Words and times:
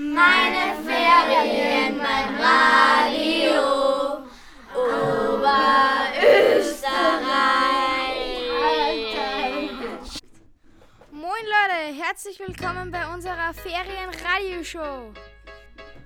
Meine 0.00 0.80
Ferien, 0.86 1.96
mein 1.96 2.40
Radio, 2.40 4.22
Oberösterreich. 4.72 5.42
Moin 11.10 11.42
Leute, 11.42 12.00
herzlich 12.00 12.38
willkommen 12.38 12.92
bei 12.92 13.12
unserer 13.12 13.52
Ferien-Radioshow. 13.52 15.12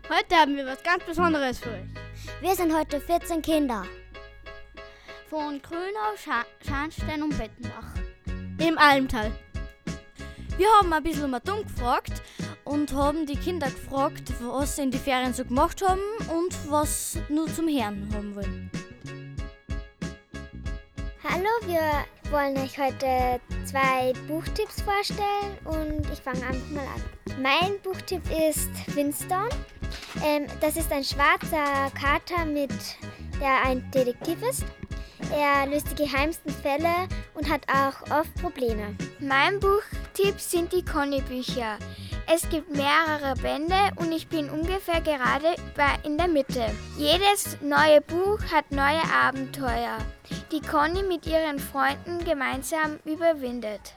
Heute 0.09 0.37
haben 0.37 0.57
wir 0.57 0.65
was 0.65 0.83
ganz 0.83 1.05
Besonderes 1.05 1.59
für 1.59 1.69
euch. 1.69 1.85
Wir 2.41 2.55
sind 2.55 2.75
heute 2.75 2.99
14 2.99 3.43
Kinder. 3.43 3.85
Von 5.29 5.61
Grünau, 5.61 6.17
Scha 6.17 6.47
Scharnstein 6.67 7.23
und 7.25 7.37
Bettenbach. 7.37 7.93
Im 8.59 8.79
Almtal. 8.79 9.31
Wir 10.57 10.69
haben 10.79 10.91
ein 10.95 11.03
bisschen 11.03 11.31
mal 11.31 11.41
dumm 11.41 11.63
gefragt 11.63 12.23
und 12.65 12.93
haben 12.93 13.27
die 13.27 13.37
Kinder 13.37 13.71
gefragt, 13.71 14.33
was 14.41 14.77
sie 14.77 14.83
in 14.83 14.91
die 14.91 14.99
Ferien 14.99 15.35
so 15.35 15.45
gemacht 15.45 15.83
haben 15.87 16.01
und 16.31 16.71
was 16.71 17.19
nur 17.29 17.47
zum 17.53 17.69
Herren 17.69 18.09
haben 18.15 18.35
wollen. 18.35 18.71
Hallo, 21.25 21.49
wir 21.67 22.05
wollen 22.31 22.57
euch 22.59 22.79
heute 22.79 23.41
zwei 23.65 24.13
Buchtipps 24.29 24.83
vorstellen 24.83 25.57
und 25.65 26.11
ich 26.13 26.21
fange 26.21 26.47
einfach 26.47 26.71
mal 26.71 26.87
an. 26.87 27.43
Mein 27.43 27.81
Buchtipp 27.83 28.23
ist 28.49 28.71
Winston. 28.95 29.49
Ähm, 30.25 30.47
das 30.61 30.77
ist 30.77 30.93
ein 30.93 31.05
schwarzer 31.05 31.91
Kater, 31.99 32.45
mit 32.45 32.73
der 33.41 33.65
ein 33.65 33.91
Detektiv 33.91 34.43
ist. 34.43 34.65
Er 35.31 35.67
löst 35.67 35.91
die 35.91 36.05
geheimsten 36.05 36.51
Fälle 36.51 37.09
und 37.35 37.49
hat 37.49 37.67
auch 37.69 38.11
oft 38.11 38.35
Probleme. 38.41 38.97
Mein 39.21 39.61
Buchtipp 39.61 40.41
sind 40.41 40.73
die 40.73 40.85
Conny-Bücher. 40.85 41.79
Es 42.33 42.49
gibt 42.49 42.71
mehrere 42.71 43.35
Bände 43.43 43.91
und 43.97 44.13
ich 44.13 44.29
bin 44.29 44.49
ungefähr 44.49 45.01
gerade 45.01 45.55
in 46.05 46.17
der 46.17 46.29
Mitte. 46.29 46.65
Jedes 46.97 47.59
neue 47.61 48.01
Buch 48.01 48.39
hat 48.53 48.71
neue 48.71 49.03
Abenteuer, 49.13 49.99
die 50.51 50.61
Conny 50.61 51.03
mit 51.03 51.27
ihren 51.27 51.59
Freunden 51.59 52.25
gemeinsam 52.25 52.99
überwindet. 53.05 53.95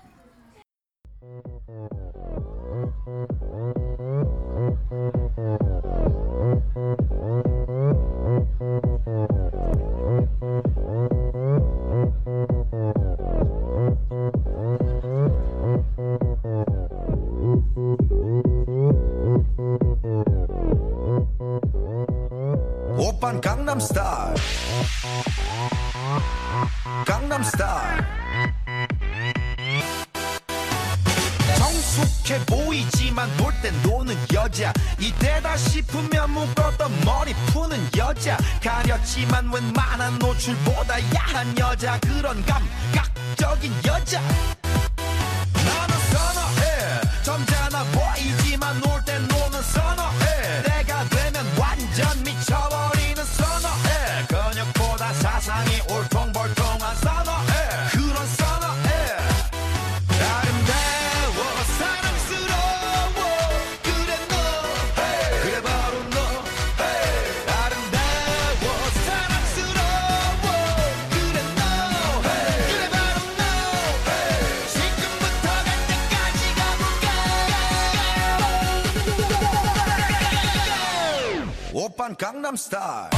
Gangnam 82.18 82.56
Style. 82.56 83.10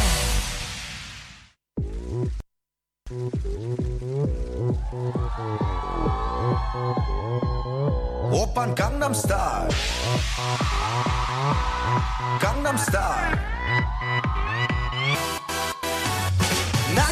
Opern 8.31 8.74
Gangnam 8.75 9.13
Style. 9.13 9.69
Gangnam 12.40 12.78
Style. 12.78 14.36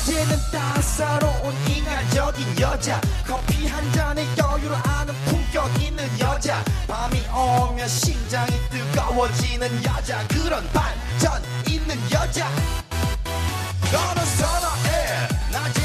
낮에는 0.06 0.38
따사로운 0.52 1.56
인간적인 1.68 2.60
여자. 2.60 3.02
커피 3.26 3.66
한 3.66 3.92
잔에 3.92 4.24
여유를 4.38 4.76
아는 4.84 5.16
품격 5.26 5.82
있는 5.82 6.08
여자. 6.20 6.64
밤이 6.88 7.20
오면 7.28 7.88
심장이 7.88 8.52
뜨거워지는 8.70 9.84
여자. 9.84 10.26
그런 10.28 10.64
반전 10.72 11.42
있는 11.68 11.96
여자. 12.12 12.48
너는 13.92 14.26
선어해. 14.26 15.28
낮에 15.52 15.85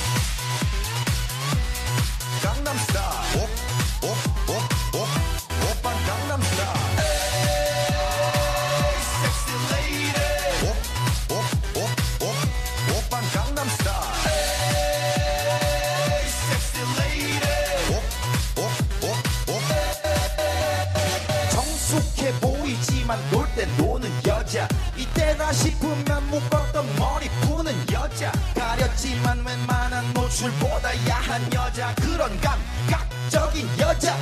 이때다 25.51 25.53
싶으면 25.53 26.29
묶었던 26.29 26.95
머리 26.97 27.29
푸는 27.41 27.73
여자. 27.91 28.31
가렸지만 28.55 29.43
웬만한 29.45 30.13
노출보다 30.13 30.89
야한 31.07 31.53
여자. 31.53 31.93
그런 31.95 32.31
감각적인 32.39 33.67
여자 33.79 34.15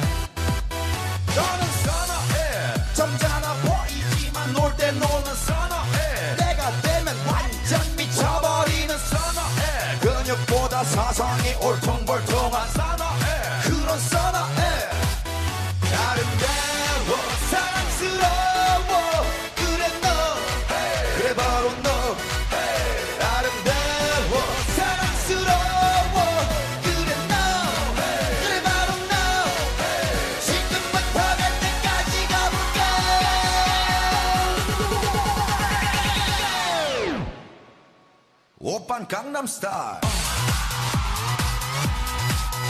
Opern 39.00 39.08
Gangnam 39.08 39.48
Style. 39.48 40.00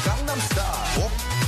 Gangnam 0.06 0.40
Style. 0.40 1.04
Op, 1.04 1.12
op, 1.12 1.39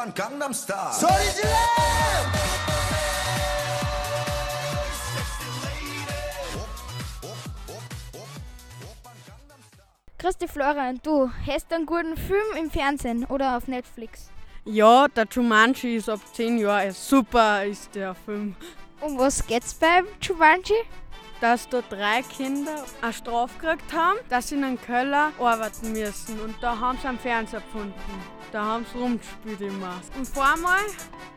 von 0.00 0.14
Gangnam 0.14 0.54
Style. 0.54 0.92
Sorry, 0.92 1.12
Christi 10.16 10.48
Florian, 10.48 11.00
du, 11.02 11.30
hast 11.46 11.72
einen 11.72 11.86
guten 11.86 12.16
Film 12.16 12.56
im 12.58 12.70
Fernsehen 12.70 13.24
oder 13.26 13.56
auf 13.56 13.68
Netflix? 13.68 14.30
Ja, 14.64 15.08
der 15.08 15.26
Jumanji 15.30 15.96
ist 15.96 16.08
ab 16.08 16.20
10 16.34 16.58
Jahren 16.58 16.92
super, 16.92 17.64
ist 17.64 17.94
der 17.94 18.14
Film. 18.14 18.54
Um 19.00 19.18
was 19.18 19.46
geht's 19.46 19.74
beim 19.74 20.06
Jumanji? 20.20 20.74
Dass 21.40 21.68
da 21.68 21.82
drei 21.82 22.22
Kinder 22.22 22.84
eine 23.00 23.12
Strafe 23.12 23.58
gekriegt 23.58 23.92
haben, 23.94 24.18
dass 24.28 24.48
sie 24.48 24.56
in 24.56 24.64
einem 24.64 24.80
Keller 24.80 25.32
arbeiten 25.38 25.92
müssen. 25.92 26.38
Und 26.40 26.54
da 26.60 26.78
haben 26.78 26.98
sie 26.98 27.08
einen 27.08 27.18
Fernseher 27.18 27.60
gefunden. 27.60 27.94
Da 28.52 28.64
haben 28.64 28.86
sie 28.92 28.98
rumgespielt 28.98 29.60
immer. 29.60 30.00
Und 30.18 30.26
vor 30.26 30.44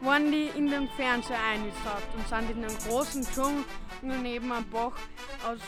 waren 0.02 0.32
die 0.32 0.50
in 0.56 0.70
den 0.70 0.90
Fernseher 0.90 1.38
eingesaugt 1.52 2.08
und 2.18 2.28
sind 2.28 2.50
in 2.52 2.66
einem 2.66 2.78
großen 2.88 3.26
Dschungel 3.34 3.64
neben 4.02 4.52
einem 4.52 4.70
Bach 4.70 4.94
aus 5.48 5.60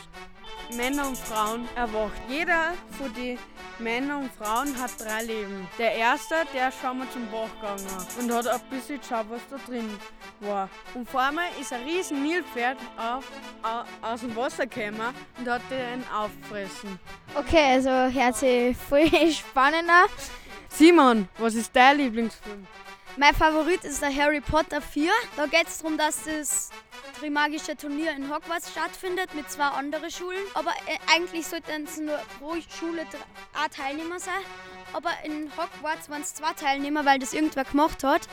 Männern 0.76 1.08
und 1.10 1.18
Frauen 1.18 1.68
erwacht. 1.76 2.14
Jeder 2.28 2.74
von 2.98 3.14
den 3.14 3.38
Männern 3.80 4.24
und 4.24 4.32
Frauen 4.34 4.76
hat 4.82 4.92
drei 5.00 5.24
Leben. 5.24 5.68
Der 5.78 5.94
erste, 5.96 6.36
der 6.54 6.70
ist 6.70 6.80
schon 6.82 6.98
mal 7.00 7.08
zum 7.12 7.28
Bach 7.30 7.50
gegangen 7.60 7.86
und 8.20 8.34
hat 8.34 8.48
ein 8.48 8.62
bisschen 8.70 9.00
geschaut, 9.00 9.26
was 9.30 9.42
da 9.50 9.58
drin 9.68 9.90
war. 10.40 10.70
Und 10.94 11.10
vor 11.10 11.22
einmal 11.22 11.46
ist 11.60 11.72
ein 11.74 11.84
riesen 11.84 12.24
Nilpferd 12.24 12.78
auf, 12.98 13.26
au- 13.64 14.08
aus 14.08 14.22
dem 14.22 14.36
Wasser 14.36 14.66
gekommen 14.66 15.14
und 15.38 15.50
hat 15.50 15.62
den 15.70 16.04
auffressen. 16.14 17.00
Okay, 17.36 17.74
also 17.74 17.90
hört 17.90 18.36
sich 18.38 18.76
voll 18.78 19.10
spannend 19.32 19.90
an. 19.90 20.10
Simon, 20.70 21.28
was 21.38 21.56
ist 21.56 21.76
dein 21.76 21.98
Lieblingsfilm? 21.98 22.66
Mein 23.18 23.34
Favorit 23.34 23.84
ist 23.86 24.02
der 24.02 24.14
Harry 24.14 24.42
Potter 24.42 24.82
4. 24.82 25.10
Da 25.38 25.46
geht 25.46 25.68
es 25.68 25.78
darum, 25.78 25.98
dass 25.98 26.24
das 26.24 26.70
Trimagische 27.20 27.78
Turnier 27.78 28.12
in 28.12 28.30
Hogwarts 28.34 28.72
stattfindet 28.72 29.34
mit 29.34 29.50
zwei 29.50 29.68
anderen 29.68 30.12
Schulen. 30.12 30.44
Aber 30.54 30.72
äh, 30.88 30.98
eigentlich 31.14 31.48
sollten 31.48 31.86
es 31.86 31.98
nur 31.98 32.18
pro 32.40 32.56
Schule 32.78 33.06
dr- 33.06 33.22
ein 33.54 33.72
Teilnehmer 33.72 34.20
sein. 34.20 34.34
Aber 34.96 35.12
in 35.26 35.52
Hogwarts 35.58 36.10
waren 36.10 36.22
es 36.22 36.34
zwei 36.36 36.54
Teilnehmer, 36.54 37.04
weil 37.04 37.20
das 37.20 37.34
irgendwer 37.34 37.66
gemacht 37.66 38.02
hat. 38.06 38.30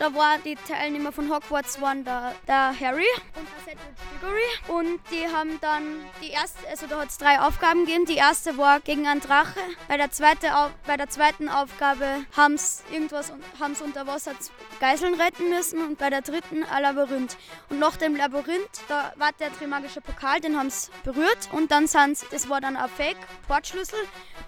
Da 0.00 0.12
war 0.12 0.38
die 0.38 0.56
Teilnehmer 0.56 1.12
von 1.12 1.32
Hogwarts 1.32 1.80
waren 1.80 2.04
der, 2.04 2.34
der 2.48 2.74
Harry 2.80 3.06
und 3.36 3.46
der 3.46 3.64
Cedric 3.64 3.94
Diggory. 4.12 4.80
Und 4.80 5.00
die 5.12 5.28
haben 5.32 5.60
dann 5.60 6.04
die 6.20 6.30
erste, 6.30 6.66
also 6.68 6.88
da 6.88 7.00
hat 7.00 7.10
es 7.10 7.18
drei 7.18 7.38
Aufgaben 7.38 7.84
gegeben. 7.86 8.04
Die 8.04 8.16
erste 8.16 8.58
war 8.58 8.80
gegen 8.80 9.06
einen 9.06 9.20
Drache. 9.20 9.60
Bei 9.86 9.96
der, 9.96 10.10
zweite, 10.10 10.48
bei 10.84 10.96
der 10.96 11.08
zweiten 11.10 11.48
Aufgabe 11.48 12.24
haben 12.36 12.58
sie 12.58 12.82
irgendwas 12.92 13.32
haben's 13.60 13.80
unter 13.80 14.08
Wasser 14.08 14.32
Geiseln 14.80 15.14
retten 15.14 15.48
müssen 15.48 15.80
und 15.80 15.98
bei 15.98 16.10
der 16.10 16.22
dritten 16.22 16.64
ein 16.64 16.82
Labyrinth. 16.82 17.36
Und 17.70 17.78
nach 17.78 17.96
dem 17.96 18.16
Labyrinth, 18.16 18.82
da 18.88 19.12
war 19.14 19.30
der 19.38 19.52
Trimagische 19.52 20.00
Pokal, 20.00 20.40
den 20.40 20.58
haben 20.58 20.70
sie 20.70 20.90
berührt 21.04 21.50
und 21.52 21.70
dann 21.70 21.86
sind 21.86 22.18
das 22.32 22.48
war 22.48 22.60
dann 22.60 22.76
ein 22.76 22.88
Fake, 22.88 23.16
Portschlüssel. 23.46 24.00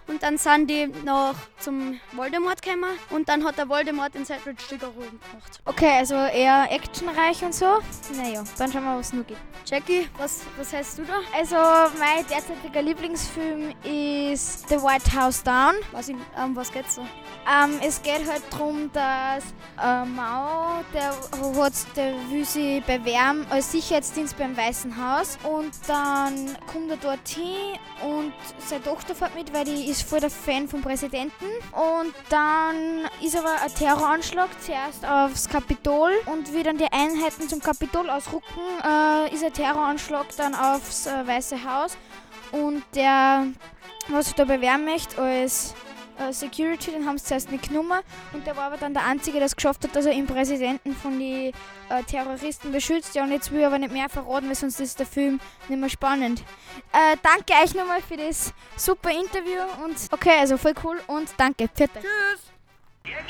Und 0.08 0.22
dann 0.22 0.38
sind 0.38 0.68
die 0.68 0.92
noch 1.36 1.62
zum 1.62 2.00
Voldemort 2.12 2.62
gekommen 2.62 2.98
und 3.10 3.28
dann 3.28 3.44
hat 3.44 3.58
der 3.58 3.68
Voldemort 3.68 4.14
den 4.14 4.24
Cedric 4.24 4.56
Diggory 4.68 4.92
gemacht. 4.92 5.60
Okay, 5.64 5.98
also 5.98 6.14
eher 6.14 6.70
actionreich 6.70 7.42
und 7.42 7.54
so. 7.54 7.78
Naja, 8.16 8.44
dann 8.58 8.72
schauen 8.72 8.84
wir, 8.84 8.98
was 8.98 9.08
es 9.08 9.12
nur 9.12 9.24
gibt. 9.24 9.40
Jackie, 9.66 10.08
was, 10.18 10.42
was 10.56 10.72
hältst 10.72 10.98
du 10.98 11.04
da? 11.04 11.14
Also, 11.36 11.56
mein 11.98 12.26
derzeitiger 12.28 12.82
Lieblingsfilm 12.82 13.74
ist 13.82 14.68
The 14.68 14.76
White 14.76 15.12
House 15.12 15.42
Down. 15.42 15.74
Was, 15.92 16.08
in, 16.08 16.18
um, 16.42 16.54
was 16.54 16.72
geht's 16.72 16.94
so? 16.94 17.02
Ähm, 17.02 17.78
es 17.82 18.02
geht 18.02 18.26
halt 18.28 18.42
darum, 18.50 18.90
dass 18.92 19.44
äh, 19.82 20.04
Mao, 20.04 20.84
der, 20.94 21.10
hat, 21.10 21.72
der 21.96 22.14
will 22.30 22.80
bewerben 22.82 23.46
als 23.50 23.72
Sicherheitsdienst 23.72 24.36
beim 24.38 24.56
Weißen 24.56 24.94
Haus 24.96 25.38
und 25.42 25.72
dann 25.86 26.56
kommt 26.66 26.90
er 26.90 26.96
dorthin 26.96 27.78
und 28.04 28.32
seine 28.58 28.84
Tochter 28.84 29.14
fährt 29.14 29.34
mit, 29.34 29.52
weil 29.52 29.64
die 29.64 29.88
ist 29.90 30.02
voll 30.02 30.20
der 30.20 30.30
Fan 30.30 30.68
vom 30.68 30.82
Präsidenten 30.82 31.15
und 31.24 32.14
dann 32.28 33.08
ist 33.22 33.36
aber 33.36 33.60
ein 33.62 33.74
Terroranschlag 33.74 34.48
zuerst 34.60 35.04
aufs 35.06 35.48
Kapitol. 35.48 36.10
Und 36.26 36.52
wie 36.52 36.62
dann 36.62 36.78
die 36.78 36.90
Einheiten 36.90 37.48
zum 37.48 37.60
Kapitol 37.60 38.08
ausrücken, 38.10 38.60
äh, 38.84 39.34
ist 39.34 39.44
ein 39.44 39.52
Terroranschlag 39.52 40.26
dann 40.36 40.54
aufs 40.54 41.06
äh, 41.06 41.26
Weiße 41.26 41.56
Haus. 41.64 41.96
Und 42.52 42.82
der, 42.94 43.46
was 44.08 44.26
sich 44.26 44.34
da 44.34 44.44
bewerben 44.44 44.84
möchte 44.84 45.20
als 45.20 45.74
Security, 46.32 46.90
den 46.90 47.06
haben 47.06 47.18
sie 47.18 47.24
zuerst 47.24 47.50
nicht 47.50 47.68
genommen 47.68 48.00
und 48.32 48.46
der 48.46 48.56
war 48.56 48.64
aber 48.64 48.76
dann 48.76 48.94
der 48.94 49.04
Einzige, 49.04 49.38
der 49.38 49.46
es 49.46 49.56
geschafft 49.56 49.84
hat, 49.84 49.94
dass 49.94 50.06
er 50.06 50.14
den 50.14 50.26
Präsidenten 50.26 50.94
von 50.94 51.18
den 51.18 51.52
äh, 51.88 52.02
Terroristen 52.06 52.72
beschützt. 52.72 53.14
Ja, 53.14 53.24
und 53.24 53.32
jetzt 53.32 53.50
will 53.52 53.60
ich 53.60 53.66
aber 53.66 53.78
nicht 53.78 53.92
mehr 53.92 54.08
verraten, 54.08 54.48
weil 54.48 54.54
sonst 54.54 54.80
ist 54.80 54.98
der 54.98 55.06
Film 55.06 55.40
nicht 55.68 55.78
mehr 55.78 55.90
spannend. 55.90 56.42
Äh, 56.92 57.16
danke 57.22 57.52
euch 57.62 57.74
nochmal 57.74 58.02
für 58.02 58.16
das 58.16 58.52
super 58.76 59.10
Interview 59.10 59.60
und 59.84 59.96
okay, 60.10 60.38
also 60.40 60.56
voll 60.56 60.74
cool 60.84 61.00
und 61.06 61.28
danke. 61.36 61.68
Pfiat 63.06 63.24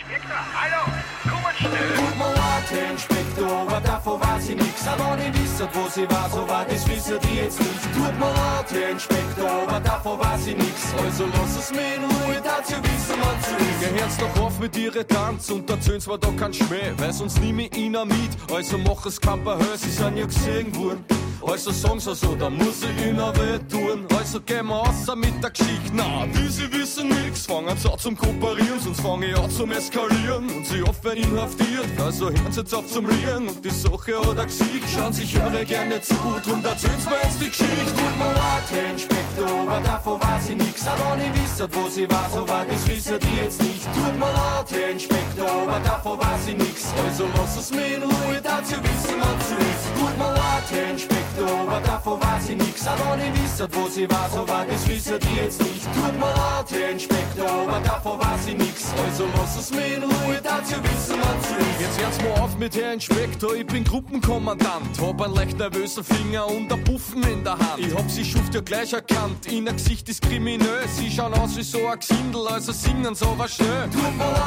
euch. 1.47 1.59
Tut 1.59 2.19
mir 2.19 2.33
leid, 2.33 2.65
Herr 2.71 2.91
Inspektor, 2.93 3.61
aber 3.61 3.81
davon 3.81 4.21
weiß 4.21 4.49
ich 4.49 4.57
nix. 4.57 4.89
Aber 4.89 5.19
wissen, 5.19 5.69
wo 5.75 5.89
sie 5.89 6.09
war, 6.11 6.31
so 6.31 6.49
weit 6.49 6.71
das 6.71 6.89
wissen 6.89 7.19
die 7.23 7.37
jetzt 7.37 7.59
nicht. 7.59 7.83
Tut 7.95 8.19
mir 8.19 8.27
leid, 8.27 8.71
Herr 8.71 8.91
Inspektor, 8.91 9.51
aber 9.51 9.81
davon 9.81 10.19
weiß 10.19 10.47
ich 10.47 10.57
nix. 10.57 10.95
Also 11.05 11.25
lass 11.27 11.57
es 11.59 11.71
mir 11.73 11.95
in 11.97 12.05
Ruhe, 12.05 12.41
dazu 12.43 12.77
wissen 12.83 13.17
wir 13.21 13.41
zu 13.43 13.95
Ihr 13.95 14.01
hört's 14.01 14.17
doch 14.17 14.43
auf 14.43 14.59
mit 14.59 14.77
ihre 14.77 15.07
Tanz 15.07 15.51
und 15.51 15.69
erzählen's 15.69 16.07
mir 16.07 16.19
doch 16.19 16.37
kein 16.37 16.55
Schmäh, 16.55 16.93
weil 16.97 17.13
sonst 17.13 17.39
nimm 17.41 17.59
ich 17.59 17.77
ihn 17.77 17.93
mit. 17.93 18.51
Also 18.51 18.79
mach 18.79 19.05
es 19.05 19.21
Behör, 19.21 19.77
sie 19.77 19.91
sind 19.91 20.17
ja 20.17 20.25
gesehen 20.25 20.75
worden. 20.75 21.05
Also 21.45 21.71
sagen 21.71 22.01
sie 22.01 22.15
so, 22.15 22.35
da 22.35 22.51
muss 22.51 22.83
ich 22.83 23.07
ihnen 23.07 23.19
weh 23.19 23.59
tun. 23.71 24.07
Also 24.19 24.41
gehen 24.41 24.67
wir 24.67 24.75
raus 24.75 25.07
mit 25.17 25.43
der 25.43 25.51
Geschichte. 25.51 25.93
Na, 25.93 26.27
die 26.27 26.49
sie 26.49 26.71
wissen 26.73 27.09
nix, 27.09 27.47
fangen 27.47 27.77
sie 27.77 27.91
an 27.91 27.99
zum 27.99 28.17
Kooperieren, 28.17 28.81
sonst 28.81 29.01
fange 29.01 29.27
ich 29.27 29.39
an 29.39 29.51
zum 29.51 29.71
Eskalieren. 29.73 30.49
Und 30.51 30.67
sie 30.67 30.83
oft 30.83 31.03
werden 31.05 31.23
inhaftiert, 31.23 31.87
also 32.05 32.31
hören 32.31 32.51
sie 32.53 32.61
jetzt 32.61 32.75
auf 32.75 32.87
zum 32.87 33.07
Rieren. 33.07 33.49
Und 33.49 33.65
die 33.65 33.71
Sache 33.71 34.19
hat 34.19 34.39
er 34.39 34.47
gesiegt, 34.47 34.89
schauen 34.95 35.13
sich 35.13 35.39
eure 35.41 35.65
gerne 35.65 36.01
zu, 36.01 36.15
drum 36.45 36.65
erzählen's 36.65 37.05
mir 37.07 37.19
jetzt 37.23 37.41
die 37.41 37.49
Geschichte. 37.49 37.87
Tut 37.87 38.19
mir 38.19 38.33
leid, 38.33 38.67
Herr 38.71 38.91
Inspektor, 38.93 39.61
aber 39.63 39.81
davon 39.81 40.21
weiß 40.21 40.49
ich 40.51 40.57
nix. 40.57 40.87
Aber 40.87 41.17
nicht 41.17 41.35
wissen, 41.35 41.69
wo 41.73 41.89
sie 41.89 42.11
war, 42.11 42.29
so 42.33 42.49
weit 42.49 42.71
das 42.71 42.89
wissen 42.89 43.19
die 43.21 43.43
jetzt 43.43 43.63
nicht. 43.63 43.85
Tut 43.95 44.19
mir 44.19 44.33
leid, 44.33 44.67
Herr 44.71 44.91
Inspektor, 44.91 45.51
aber 45.63 45.81
davon 45.81 46.19
weiß 46.19 46.49
ich 46.49 46.57
nix. 46.57 46.87
Also 47.07 47.29
lass 47.37 47.57
es 47.57 47.71
mir 47.71 47.97
in 47.97 48.03
Ruhe, 48.03 48.41
dazu 48.43 48.77
wissen 48.83 49.17
wir 49.17 49.35
zu 49.47 49.55
nichts. 49.55 49.85
Tut 49.99 50.19
mir 50.19 50.33
leid, 50.33 50.67
Herr 50.71 50.91
Inspektor, 50.91 51.36
aber 51.45 51.81
davon 51.81 52.21
weiß 52.21 52.51
ich 52.51 52.57
nix. 52.57 52.87
Aber 52.87 53.17
nicht 53.17 53.43
wissen, 53.43 53.69
wo 53.73 53.89
sie 53.89 54.09
war, 54.09 54.29
so 54.31 54.49
weit 54.49 54.71
das 54.71 54.89
wissen 54.89 55.19
die 55.21 55.37
jetzt 55.37 55.61
nicht. 55.63 55.85
Tut 55.85 56.19
mir 56.19 56.27
leid, 56.27 56.67
Herr 56.71 56.91
Inspektor, 56.91 57.51
aber 57.51 57.81
davon 57.81 58.19
weiß 58.19 58.47
ich 58.49 58.57
nix. 58.57 58.85
Also 59.05 59.25
lass 59.37 59.57
es 59.59 59.71
mir 59.71 59.97
in 59.97 60.03
Ruhe, 60.03 60.41
dazu 60.43 60.77
wissen 60.83 61.17
wir 61.17 61.43
zu 61.43 61.55
nichts. 61.55 61.81
Jetzt 61.81 62.01
hört's 62.01 62.19
mal 62.23 62.43
auf 62.43 62.57
mit 62.59 62.77
Herr 62.77 62.93
Inspektor, 62.93 63.55
ich 63.55 63.67
bin 63.67 63.85
Gruppenkommandant. 63.85 65.01
Hab 65.01 65.21
einen 65.23 65.35
leicht 65.35 65.59
nervösen 65.59 66.05
Finger 66.05 66.47
und 66.47 66.73
ein 66.73 66.85
Puffen 66.85 67.23
in 67.25 67.45
der 67.45 67.59
Hand. 67.59 67.79
Ich 67.79 67.95
hab 67.95 68.11
sie 68.11 68.25
Schuft 68.25 68.55
ja 68.55 68.61
gleich 68.61 68.93
erkannt, 68.93 69.47
in 69.47 69.67
Gesicht 69.67 70.09
ist 70.09 70.23
kriminell. 70.23 70.89
Sie 70.89 71.11
schauen 71.11 71.35
aus 71.35 71.57
wie 71.57 71.63
so 71.63 71.87
ein 71.87 71.99
Gesindel, 71.99 72.47
also 72.49 72.73
singen 72.73 73.15
so 73.15 73.35
was 73.37 73.55
schnell. 73.55 73.89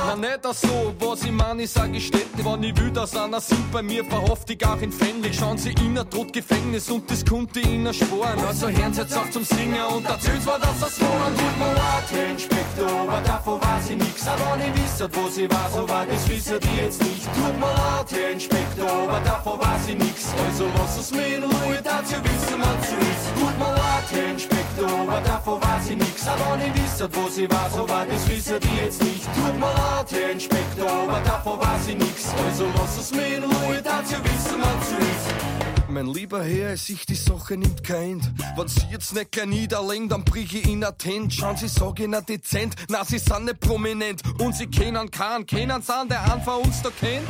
Na 0.08 0.16
nicht 0.16 0.46
auch 0.46 0.54
so, 0.54 0.94
was 1.00 1.24
ich 1.24 1.32
mein, 1.32 1.60
ich 1.60 1.72
sag 1.72 1.94
ich 1.94 2.08
steht, 2.08 2.28
wann 2.44 2.64
ich 2.64 2.76
will, 2.78 2.92
dass 2.92 3.16
einer 3.16 3.42
sind 3.42 3.72
bei 3.72 3.82
mir, 3.82 4.04
verhofft 4.06 4.50
ich 4.50 4.66
auch 4.66 4.82
in 4.82 4.92
Fähnlich. 4.92 5.38
Schauen 5.38 5.58
sie 5.58 5.72
in 5.74 5.98
ein 5.98 6.32
Gefängnis 6.32 6.79
und 6.88 7.12
das 7.12 7.26
konnte 7.26 7.60
ihnen 7.60 7.94
sparen. 7.94 8.40
Also 8.48 8.70
hören 8.70 8.94
sie 8.94 9.02
jetzt 9.02 9.18
auf 9.18 9.30
zum 9.32 9.44
Singen 9.44 9.84
und 9.96 10.06
erzähl's 10.06 10.46
mir, 10.46 10.60
dass 10.60 10.80
das 10.80 11.02
war. 11.02 11.28
Tut 11.36 11.58
mir 11.60 11.74
leid, 11.74 12.08
Herr 12.12 12.32
Inspektor, 12.32 12.90
aber 13.02 13.22
davon 13.22 13.60
weiß 13.60 13.90
ich 13.90 13.98
nix. 13.98 14.26
Aber 14.26 14.58
ich 14.58 14.84
wisset, 14.84 15.12
wo 15.16 15.28
sie 15.28 15.50
war, 15.50 15.70
so 15.74 15.90
war 15.90 16.06
das 16.06 16.30
wisset 16.30 16.64
ihr 16.66 16.84
jetzt 16.84 17.04
nicht. 17.04 17.26
Tut 17.36 17.60
mir 17.60 17.68
leid, 17.68 18.08
Herr 18.12 18.32
Inspektor, 18.32 18.90
aber 18.90 19.20
davon 19.20 19.60
weiß 19.60 19.88
ich 19.90 19.98
nix. 19.98 20.26
Also 20.48 20.66
lass 20.78 20.98
es 21.00 21.12
mir 21.12 21.38
in 21.38 21.44
Ruhe, 21.44 21.80
dazu 21.84 22.16
wissen, 22.24 22.60
was 22.62 22.88
zu 22.88 22.96
ist. 22.96 23.26
Tut 23.36 23.60
mir 23.60 23.74
leid, 23.76 24.08
Herr 24.12 24.32
Inspektor, 24.32 24.92
aber 25.02 25.22
davon 25.22 25.62
weiß 25.62 25.90
ich 25.90 25.98
nix. 25.98 26.28
Aber 26.28 26.58
ich 26.64 26.74
wisset, 26.82 27.12
wo 27.14 27.28
sie 27.28 27.50
war, 27.52 27.70
so 27.76 27.90
war 27.90 28.06
das 28.06 28.30
wisset 28.30 28.64
ihr 28.64 28.86
jetzt 28.86 29.04
nicht. 29.04 29.26
Tut 29.36 29.60
mir 29.60 29.74
leid, 29.84 30.08
Herr 30.12 30.32
Inspektor, 30.32 30.90
aber 30.90 31.20
davon 31.26 31.60
weiß 31.60 31.88
ich 31.90 31.98
nix. 31.98 32.26
Also 32.48 32.66
lass 32.78 32.98
es 32.98 33.12
mir 33.12 33.38
in 33.38 33.44
Ruhe, 33.44 33.82
dazu 33.84 34.16
wissen, 34.24 34.62
was 34.62 34.88
zu 34.88 34.96
ist. 34.96 35.49
Mein 35.92 36.06
lieber 36.06 36.44
Herr, 36.44 36.74
es 36.74 36.86
sich 36.86 37.06
die 37.08 37.16
Sache 37.16 37.58
nimmt 37.58 37.84
kein. 37.84 38.22
Wenn 38.56 38.68
Sie 38.68 38.86
jetzt 38.92 39.14
nicht 39.16 39.32
gleich 39.32 39.48
niederlegen, 39.48 40.08
dann 40.08 40.24
brich 40.24 40.54
ich 40.54 40.68
in 40.68 40.86
Tent. 41.00 41.34
Schauen 41.34 41.58
Sie, 41.58 41.68
sag 41.68 42.00
ich 42.00 42.08
nicht 42.08 42.30
dezent, 42.30 42.76
na, 42.90 43.04
Sie 43.04 43.18
sind 43.18 43.46
nicht 43.46 43.60
prominent. 43.60 44.22
Und 44.40 44.56
Sie 44.56 44.68
kennen 44.68 45.10
keinen, 45.10 45.48
kennen 45.48 45.82
Sie 45.82 45.94
an, 45.94 46.08
der 46.08 46.32
einen 46.32 46.44
von 46.44 46.62
uns 46.62 46.84
da 46.84 46.92
kennt. 46.92 47.28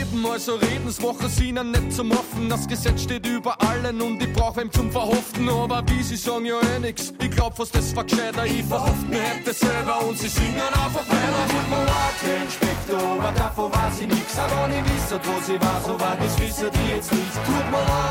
Eben, 0.00 0.24
also 0.24 0.54
reden, 0.54 0.86
das 0.86 0.98
machen 1.00 1.28
Sie 1.28 1.50
ihnen 1.50 1.72
nicht 1.72 1.92
zum 1.92 2.10
Offen. 2.12 2.48
Das 2.48 2.66
Gesetz 2.66 3.02
steht 3.02 3.26
über 3.26 3.60
allen 3.60 4.00
und 4.00 4.22
ich 4.22 4.32
brauch 4.32 4.56
wem 4.56 4.72
zum 4.72 4.90
Verhoften. 4.90 5.46
Aber 5.48 5.82
wie 5.88 6.02
Sie 6.02 6.16
sagen 6.16 6.46
ja 6.46 6.58
eh 6.58 6.78
nix, 6.78 7.12
ich 7.20 7.30
glaub 7.30 7.54
fast, 7.54 7.74
das 7.74 7.94
war 7.94 8.04
gescheiter. 8.04 8.46
Ich 8.46 8.64
verhofft 8.64 9.08
mir 9.10 9.20
hätte 9.20 9.52
selber 9.52 10.00
und 10.06 10.18
Sie 10.18 10.28
singen 10.28 10.56
einfach 10.56 11.06
weiter. 11.06 11.44
Tut 11.50 11.68
mir 11.68 11.84
leid, 11.84 12.16
Herr 12.22 12.42
Inspektor, 12.42 13.12
aber 13.18 13.32
davon 13.32 13.72
weiß 13.72 14.00
ich 14.00 14.08
nix. 14.08 14.38
Aber 14.38 14.68
wenn 14.68 14.78
ich 14.78 14.84
wisset, 14.90 15.20
wo 15.26 15.40
sie 15.42 15.60
war, 15.60 15.80
so 15.84 16.00
war 16.00 16.16
das 16.16 16.40
wisset 16.40 16.72
ihr 16.76 16.96
jetzt 16.96 17.12
nicht. 17.12 17.34
Tut 17.44 17.70
mir 17.70 17.84
leid, 17.92 18.09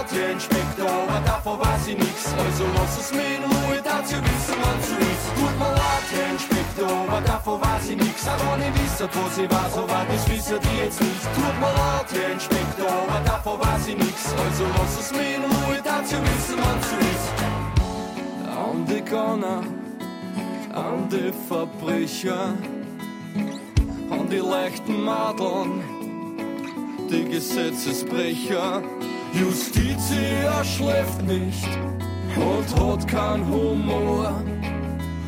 Ich 9.00 9.06
wisset, 9.06 9.16
wo 9.16 9.30
sie 9.30 9.50
war, 9.50 9.70
so 9.70 9.88
war 9.88 10.06
das 10.12 10.30
wisset 10.30 10.62
ihr 10.76 10.84
jetzt 10.84 11.00
nicht. 11.00 11.24
Tut 11.34 11.60
mir 11.62 11.72
leid, 11.72 12.06
Herr 12.12 12.34
Inspektor, 12.34 12.92
aber 13.08 13.24
davon 13.26 13.60
weiß 13.62 13.88
ich 13.88 13.98
nix. 13.98 14.34
Also 14.46 14.66
lass 14.78 15.00
es 15.00 15.12
mir 15.14 15.36
in 15.36 15.44
Ruhe, 15.44 15.80
dazu 15.82 16.16
wissen, 16.16 16.58
was 16.58 16.90
zu 16.90 16.98
ist. 16.98 17.30
An 18.46 18.86
die 18.86 19.02
Gunner, 19.10 19.64
an 20.74 21.08
die 21.10 21.32
Verbrecher, 21.48 22.54
an 24.10 24.30
die 24.30 24.38
leichten 24.38 25.02
Madeln, 25.02 25.82
die 27.10 27.24
Gesetzesbrecher. 27.24 28.82
Justitia 29.32 30.62
schläft 30.66 31.22
nicht 31.22 31.70
und 32.36 32.82
hat 32.82 33.08
keinen 33.08 33.48
Humor. 33.48 34.34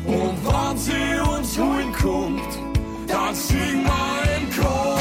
Und 0.04 0.38
wenn 0.44 0.76
sie 0.76 1.20
uns 1.26 1.58
holen 1.58 1.92
kommt, 1.92 2.71
dann 3.12 3.34
singen 3.34 3.84
wir 3.84 4.36
im 4.36 4.50
Chor. 4.50 4.98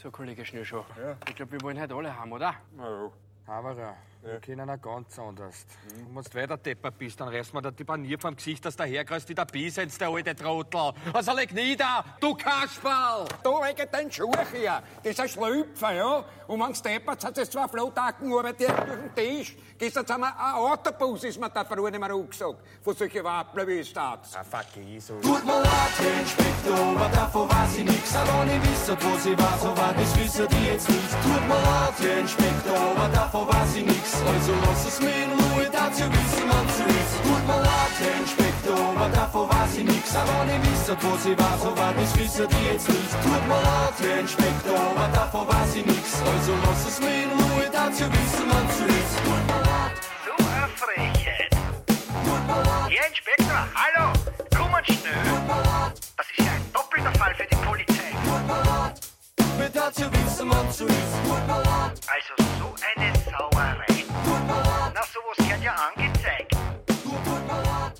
So, 0.00 0.10
Kollege 0.10 0.44
Schnürschuh. 0.44 0.84
Ich 1.28 1.34
glaube, 1.34 1.52
wir 1.52 1.60
wollen 1.62 1.80
heute 1.80 1.94
alle 1.94 2.16
haben, 2.16 2.32
oder? 2.32 2.54
Aber 3.46 3.72
ja, 3.74 3.96
wir 4.22 4.40
kennen 4.40 4.68
auch 4.68 4.80
ganz 4.80 5.18
anders. 5.18 5.66
Wenn 6.12 6.22
du 6.22 6.34
weiter 6.34 6.56
depper 6.56 6.90
bist, 6.90 7.20
dann 7.20 7.28
reißt 7.28 7.54
mir 7.54 7.62
der 7.62 7.72
die 7.72 7.84
Panier 7.84 8.18
vom 8.18 8.34
Gesicht, 8.34 8.64
dass 8.64 8.76
der 8.76 8.86
herkreist 8.86 9.28
wie 9.28 9.34
der 9.34 9.44
Bisens, 9.44 9.96
der 9.96 10.08
alte 10.08 10.34
Trottel. 10.34 10.92
Also 11.12 11.32
leg 11.34 11.52
nieder, 11.52 12.04
du 12.20 12.34
Kasperl! 12.34 13.26
Du 13.42 13.50
wegen 13.50 13.90
den 13.90 14.10
Schuh 14.10 14.32
hier. 14.52 14.82
Das 15.02 15.12
ist 15.12 15.20
ein 15.20 15.28
Schlüpfer, 15.28 15.92
ja? 15.92 16.24
Und 16.46 16.60
wenn's 16.60 16.82
deppert, 16.82 17.24
hat 17.24 17.38
es 17.38 17.50
zwei 17.50 17.68
Flottacken 17.68 18.32
aber 18.32 18.52
die 18.52 18.66
durch 18.66 18.76
den 18.76 19.14
Tisch. 19.14 19.56
Gestern 19.78 20.06
haben 20.08 20.20
wir 20.22 20.38
ein 20.38 20.54
Autobus, 20.54 21.24
ist 21.24 21.40
mir 21.40 21.50
da 21.50 21.64
früher 21.64 21.90
nicht 21.90 22.00
mehr 22.00 22.10
angesagt. 22.10 22.58
Von 22.82 22.96
solchen 22.96 23.22
Wappeln 23.24 23.68
wie 23.68 23.80
es 23.80 23.92
da. 23.92 24.20
Ah, 24.34 24.44
fuck, 24.44 24.66
so. 24.98 25.20
Tut 25.20 25.44
mir 25.44 25.60
leid, 25.60 25.70
Herr 25.98 26.20
Inspektor, 26.20 26.78
aber 26.78 27.08
davon 27.08 27.48
weiß 27.48 27.78
ich 27.78 27.84
nix. 27.84 28.16
Aber 28.16 28.46
wenn 28.46 28.62
ich 28.62 28.77
wisset, 28.88 29.04
wo 29.04 29.18
sie 29.18 29.38
war, 29.38 29.58
so 29.60 29.68
war 29.76 29.92
das 29.94 30.16
wisset 30.16 30.50
ihr 30.54 30.72
jetzt 30.72 30.88
nicht. 30.88 31.10
Tut 31.22 31.48
mir 31.48 31.54
leid, 31.54 31.94
Herr 31.98 32.18
Inspektor, 32.18 32.76
aber 32.76 33.08
davon 33.08 33.48
weiß 33.48 33.76
ich 33.76 33.84
nix. 33.84 34.14
Also 34.26 34.52
lass 34.64 34.86
es 34.86 35.00
mir 35.00 35.24
in 35.24 35.32
Ruhe, 35.32 35.68
dazu 35.70 36.04
wissen, 36.08 36.48
was 36.48 36.76
zu 36.76 36.84
ist. 36.84 37.14
Tut 37.22 37.46
mir 37.46 37.60
leid, 37.60 37.94
Herr 38.00 38.20
Inspektor, 38.20 38.78
aber 38.78 39.08
davon 39.08 39.48
weiß 39.50 39.76
ich 39.78 39.84
nix. 39.84 40.16
Aber 40.16 40.44
ich 40.48 40.70
wisset, 40.70 40.98
wo 41.02 41.16
sie 41.16 41.38
war, 41.38 41.58
so 41.60 41.76
war 41.76 41.92
das 41.92 42.16
wisset 42.16 42.50
ihr 42.52 42.72
jetzt 42.72 42.88
nicht. 42.88 43.12
Tut 43.22 43.44
mir 43.48 43.60
leid, 43.60 43.96
Herr 43.98 44.20
Inspektor, 44.20 44.78
aber 44.78 45.08
davon 45.12 45.48
weiß 45.48 45.74
ich 45.76 45.86
nix. 45.86 46.06
Also 46.24 46.52
lass 46.64 46.88
es 46.88 47.00
mir 47.00 47.22
in 47.24 47.30
Ruhe, 47.30 47.68
dazu 47.70 48.04
wissen, 48.08 48.46
was 48.48 48.68
zu 48.76 48.84
ist. 48.88 49.14
Tut 49.24 49.42
mir 49.48 49.62
leid. 49.68 49.96
So 50.24 50.32
eine 50.32 50.68
Frechheit. 50.80 51.52
Herr 52.88 53.08
Inspektor, 53.08 53.60
hallo, 53.76 54.12
kommen 54.56 54.84
schnell. 54.84 55.28
Das 56.16 56.26
ist 56.30 56.38
ja 56.38 56.52
ein 56.52 56.64
doppelter 56.72 57.12
Fall 57.18 57.34
für 57.34 57.44
die 57.44 57.56
Polizei. 57.56 57.87
Mir 59.68 59.74
dazu 59.74 60.10
wissen, 60.10 60.48
was 60.48 60.78
zu 60.78 60.84
mir 60.84 60.92
leid. 60.92 62.00
Also 62.08 62.34
so 62.58 62.74
eine 62.96 63.12
Sauerei. 63.18 64.04
Na, 64.94 65.02
sowas 65.02 65.46
wird 65.46 65.62
ja 65.62 65.74
angezeigt. 65.74 66.56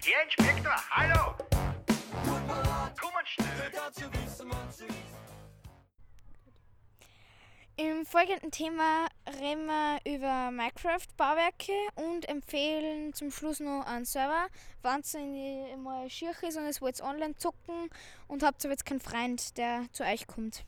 Herr 0.02 0.24
Inspektor, 0.24 0.72
hallo. 0.90 1.34
Kommen 2.98 3.26
schnell. 3.26 3.70
Dazu 3.70 4.04
wissen, 4.14 4.50
was 4.50 4.76
zu. 4.78 4.84
Im 7.76 8.06
folgenden 8.06 8.50
Thema 8.50 9.06
reden 9.38 9.66
wir 9.66 9.98
über 10.06 10.50
Minecraft-Bauwerke 10.50 11.72
und 11.96 12.26
empfehlen 12.30 13.12
zum 13.12 13.30
Schluss 13.30 13.60
noch 13.60 13.84
einen 13.84 14.06
Server, 14.06 14.46
wenn 14.82 15.00
es 15.00 15.14
mal 15.76 16.08
schier 16.08 16.32
ist 16.40 16.56
und 16.56 16.64
es 16.64 16.80
wollt 16.80 17.02
online 17.02 17.36
zocken 17.36 17.90
und 18.26 18.42
habt 18.42 18.64
aber 18.64 18.72
jetzt 18.72 18.86
keinen 18.86 19.00
Freund, 19.00 19.58
der 19.58 19.84
zu 19.92 20.02
euch 20.04 20.26
kommt. 20.26 20.64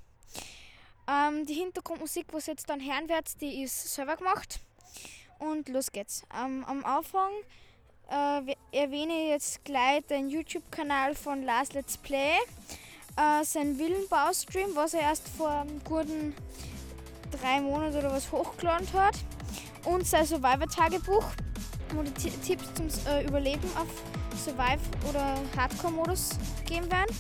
Ähm, 1.09 1.47
die 1.47 1.55
Hintergrundmusik, 1.55 2.27
was 2.33 2.47
jetzt 2.47 2.69
dann 2.71 2.81
hören 2.81 3.09
werdet, 3.09 3.41
die 3.41 3.63
ist 3.63 3.95
selber 3.95 4.17
gemacht. 4.17 4.61
Und 5.39 5.69
los 5.69 5.91
geht's. 5.91 6.23
Ähm, 6.35 6.65
am 6.67 6.85
Anfang 6.85 7.31
äh, 8.11 8.55
erwähne 8.73 9.13
ich 9.13 9.29
jetzt 9.31 9.65
gleich 9.65 10.05
den 10.07 10.29
YouTube-Kanal 10.29 11.15
von 11.15 11.43
Lars 11.43 11.73
Let's 11.73 11.97
Play. 11.97 12.35
Äh, 13.17 13.45
sein 13.45 13.79
Villenbaustream, 13.79 14.75
was 14.75 14.95
er 14.95 15.01
erst 15.01 15.29
vor 15.29 15.67
guten 15.85 16.35
drei 17.41 17.61
Monaten 17.61 17.97
oder 17.97 18.13
was 18.13 18.31
hochgeladen 18.31 18.93
hat. 18.93 19.17
Und 19.85 20.07
sein 20.07 20.27
Survivor-Tagebuch, 20.27 21.25
wo 21.95 22.03
die 22.03 22.13
Ti- 22.13 22.31
Tipps 22.47 22.73
zum 22.75 22.89
äh, 23.11 23.25
Überleben 23.25 23.69
auf 23.77 23.89
Survive- 24.37 25.09
oder 25.09 25.41
Hardcore-Modus 25.57 26.31
geben 26.67 26.91
werden. 26.91 27.17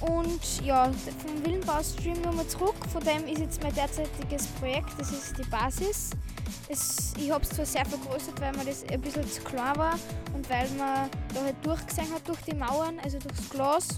Und 0.00 0.64
ja, 0.64 0.90
vom 1.18 1.44
Villenbaustream 1.44 2.20
nochmal 2.22 2.46
zurück. 2.46 2.76
Von 2.92 3.02
dem 3.02 3.26
ist 3.26 3.40
jetzt 3.40 3.62
mein 3.62 3.74
derzeitiges 3.74 4.46
Projekt, 4.46 4.90
das 4.98 5.10
ist 5.10 5.36
die 5.36 5.48
Basis. 5.50 6.10
Es, 6.68 7.14
ich 7.18 7.30
habe 7.30 7.42
es 7.42 7.50
zwar 7.50 7.66
sehr 7.66 7.84
vergrößert, 7.84 8.40
weil 8.40 8.52
mir 8.52 8.64
das 8.64 8.84
ein 8.88 9.00
bisschen 9.00 9.28
zu 9.28 9.42
klein 9.42 9.76
war 9.76 9.98
und 10.34 10.48
weil 10.48 10.68
man 10.70 11.10
da 11.34 11.42
halt 11.42 11.56
durchgesehen 11.62 12.12
hat 12.14 12.28
durch 12.28 12.40
die 12.42 12.54
Mauern, 12.54 13.00
also 13.02 13.18
durchs 13.18 13.48
Glas. 13.50 13.88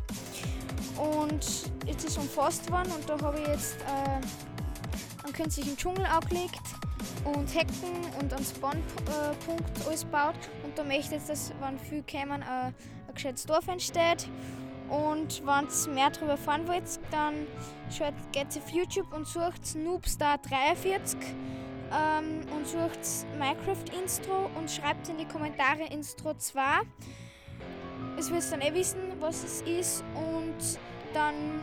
Und 0.97 1.71
jetzt 1.87 2.05
ist 2.05 2.17
umfasst 2.17 2.71
worden 2.71 2.91
und 2.93 3.09
da 3.09 3.21
habe 3.23 3.41
ich 3.41 3.49
jetzt 3.49 3.77
äh, 3.83 5.25
einen 5.25 5.33
künstlichen 5.33 5.77
Dschungel 5.77 6.07
angelegt 6.07 6.61
und 7.25 7.55
Hecken 7.55 8.05
und 8.21 8.33
einen 8.33 8.45
Spawnpunkt 8.45 9.87
alles 9.87 10.03
gebaut. 10.03 10.35
Und 10.65 10.79
da 10.79 10.85
möchte 10.85 11.03
ich 11.03 11.11
jetzt, 11.13 11.29
dass, 11.29 11.53
wenn 11.61 11.79
viel 11.79 12.05
kommen, 12.11 12.43
ein, 12.43 12.75
ein 13.09 13.15
gescheites 13.15 13.45
Dorf 13.45 13.69
entsteht. 13.69 14.29
Und 14.91 15.47
wenn 15.47 15.69
ihr 15.69 15.95
mehr 15.95 16.11
darüber 16.11 16.33
erfahren 16.33 16.67
wollt, 16.67 16.83
dann 17.13 17.47
schaut, 17.97 18.15
geht 18.33 18.49
auf 18.49 18.69
YouTube 18.71 19.13
und 19.13 19.27
sucht 19.27 19.65
Snoopstar43 19.65 21.17
ähm, 21.93 22.41
und 22.57 22.67
sucht 22.67 22.99
Minecraft-Instro 23.39 24.51
und 24.57 24.69
schreibt 24.69 25.09
in 25.09 25.19
die 25.19 25.27
Kommentare 25.27 25.85
Instro 25.91 26.35
2. 26.35 26.63
Es 28.19 28.31
wird 28.33 28.51
dann 28.51 28.61
eh 28.61 28.75
wissen, 28.75 29.01
was 29.21 29.45
es 29.45 29.63
ist 29.63 30.05
und 30.15 30.79
dann 31.15 31.61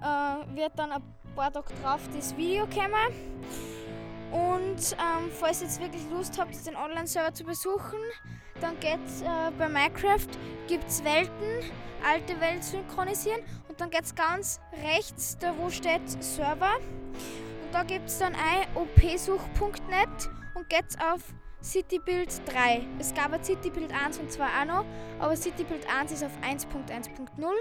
äh, 0.00 0.56
wird 0.56 0.78
dann 0.78 0.92
ein 0.92 1.02
paar 1.34 1.52
Tage 1.52 1.74
drauf 1.82 2.00
das 2.14 2.36
Video 2.36 2.66
kommen. 2.66 3.34
Und 4.30 4.96
ähm, 4.98 5.30
falls 5.30 5.60
ihr 5.60 5.66
jetzt 5.66 5.80
wirklich 5.80 6.02
Lust 6.10 6.38
habt, 6.38 6.54
den 6.66 6.76
Online-Server 6.76 7.34
zu 7.34 7.44
besuchen, 7.44 7.98
dann 8.60 8.78
geht 8.80 9.00
äh, 9.22 9.50
bei 9.58 9.68
Minecraft 9.68 10.28
gibt 10.66 10.88
es 10.88 11.02
Welten, 11.04 11.70
alte 12.04 12.40
Welt 12.40 12.64
synchronisieren 12.64 13.40
und 13.68 13.80
dann 13.80 13.90
geht 13.90 14.04
es 14.04 14.14
ganz 14.14 14.60
rechts, 14.82 15.36
da 15.38 15.54
wo 15.58 15.70
steht 15.70 16.08
Server. 16.22 16.76
Und 16.76 17.72
da 17.72 17.82
gibt 17.82 18.08
es 18.08 18.18
dann 18.18 18.34
ein 18.34 18.66
opsuch.net 18.76 20.30
und 20.54 20.68
geht 20.68 20.84
auf 21.00 21.22
Citybuild 21.64 22.28
3. 22.46 22.86
Es 22.98 23.14
gab 23.14 23.32
ein 23.32 23.42
Citybuild 23.42 23.90
1 23.90 24.18
und 24.18 24.30
2 24.30 24.44
auch 24.44 24.64
noch, 24.66 24.84
aber 25.18 25.34
Citybuild 25.34 25.86
1 25.88 26.12
ist 26.12 26.22
auf 26.22 26.32
1.1.0, 26.42 27.08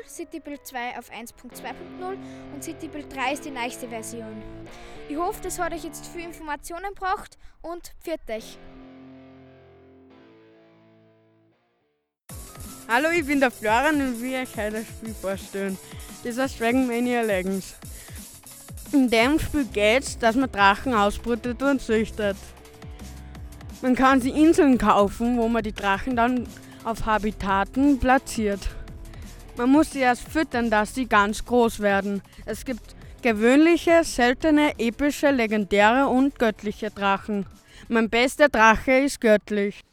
Citybuild 0.06 0.68
2 0.68 1.00
auf 1.00 1.10
1.2.0 1.10 2.18
und 2.54 2.64
Citybuild 2.64 3.16
3 3.16 3.34
ist 3.34 3.46
die 3.46 3.52
nächste 3.52 3.88
Version. 3.88 4.44
Ich 5.08 5.18
hoffe, 5.18 5.40
das 5.42 5.58
hat 5.58 5.74
euch 5.74 5.86
jetzt 5.86 6.06
viel 6.08 6.26
Informationen 6.26 6.94
gebracht 6.94 7.38
und 7.62 7.94
pfiat 8.02 8.30
euch! 8.30 8.60
Hallo, 12.90 13.08
ich 13.18 13.26
bin 13.26 13.40
der 13.40 13.50
Florian 13.50 13.96
und 14.02 14.22
will 14.22 14.34
euch 14.34 14.58
heute 14.58 14.78
ein 14.78 14.86
Spiel 14.86 15.14
vorstellen. 15.14 15.78
Das 16.24 16.38
heißt 16.38 16.60
Dragon 16.60 16.86
Mania 16.86 17.22
Legends. 17.22 17.76
In 18.92 19.10
dem 19.10 19.40
Spiel 19.40 19.66
geht's, 19.66 20.20
dass 20.20 20.36
man 20.36 20.52
Drachen 20.52 20.94
ausbrütet 20.94 21.64
und 21.64 21.82
züchtet. 21.82 22.36
Man 23.82 23.96
kann 23.96 24.20
sich 24.20 24.36
Inseln 24.36 24.78
kaufen, 24.78 25.38
wo 25.38 25.48
man 25.48 25.64
die 25.64 25.72
Drachen 25.72 26.18
dann 26.18 26.46
auf 26.84 27.06
Habitaten 27.06 28.00
platziert. 28.00 28.60
Man 29.56 29.70
muss 29.72 29.92
sie 29.92 30.00
erst 30.00 30.28
füttern, 30.28 30.70
dass 30.70 30.94
sie 30.94 31.06
ganz 31.06 31.46
groß 31.46 31.80
werden. 31.80 32.22
Es 32.46 32.66
gibt 32.66 32.96
gewöhnliche, 33.22 34.04
seltene, 34.04 34.78
epische, 34.78 35.32
legendäre 35.32 36.08
und 36.08 36.38
göttliche 36.38 36.92
Drachen. 36.92 37.46
Mein 37.88 38.10
bester 38.10 38.50
Drache 38.50 38.92
ist 39.00 39.22
göttlich. 39.22 39.84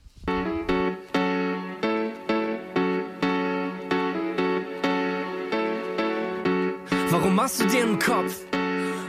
Warum 7.11 7.35
machst 7.35 7.61
du 7.61 7.67
dir 7.67 7.83
einen 7.83 7.99
Kopf? 7.99 8.37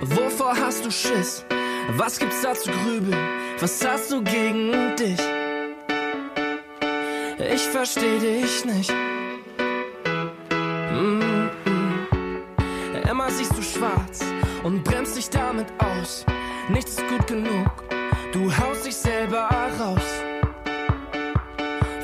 Wovor 0.01 0.55
hast 0.59 0.83
du 0.83 0.89
Schiss? 0.89 1.45
Was 1.97 2.17
gibt's 2.17 2.41
da 2.41 2.55
zu 2.55 2.71
grübeln? 2.71 3.15
Was 3.59 3.85
hast 3.85 4.11
du 4.11 4.23
gegen 4.23 4.95
dich? 4.95 5.19
Ich 7.53 7.61
versteh 7.61 8.17
dich 8.17 8.65
nicht. 8.65 8.91
Mm 10.91 11.21
-mm. 11.65 13.09
Immer 13.09 13.29
siehst 13.29 13.55
du 13.55 13.61
schwarz 13.61 14.21
und 14.63 14.83
bremst 14.83 15.15
dich 15.15 15.29
damit 15.29 15.67
aus. 15.77 16.25
Nichts 16.69 16.91
ist 16.93 17.07
gut 17.07 17.27
genug, 17.27 17.71
du 18.33 18.51
haust 18.57 18.85
dich 18.87 18.95
selber 18.95 19.47
raus. 19.79 20.07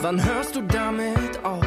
Wann 0.02 0.24
hörst 0.24 0.56
du 0.56 0.62
damit 0.62 1.44
auf? 1.44 1.67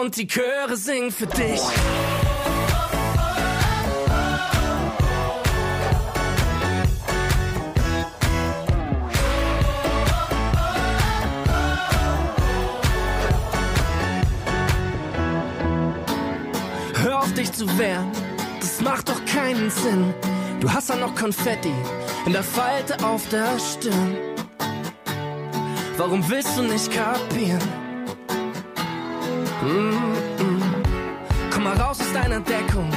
Und 0.00 0.16
die 0.16 0.26
Chöre 0.26 0.78
singen 0.78 1.10
für 1.10 1.26
dich. 1.26 1.60
Hör 17.02 17.18
auf 17.18 17.34
dich 17.34 17.52
zu 17.52 17.66
wehren, 17.78 18.10
das 18.58 18.80
macht 18.80 19.10
doch 19.10 19.22
keinen 19.26 19.68
Sinn. 19.68 20.14
Du 20.60 20.72
hast 20.72 20.88
ja 20.88 20.96
noch 20.96 21.14
Konfetti 21.14 21.74
in 22.24 22.32
der 22.32 22.42
Falte 22.42 23.04
auf 23.04 23.28
der 23.28 23.58
Stirn. 23.58 24.16
Warum 25.98 26.26
willst 26.30 26.56
du 26.56 26.62
nicht 26.62 26.90
kapieren? 26.90 27.79
-mm. 29.62 30.62
Komm 31.50 31.64
mal 31.64 31.76
raus 31.76 32.00
aus 32.00 32.12
deiner 32.12 32.40
Deckung. 32.40 32.88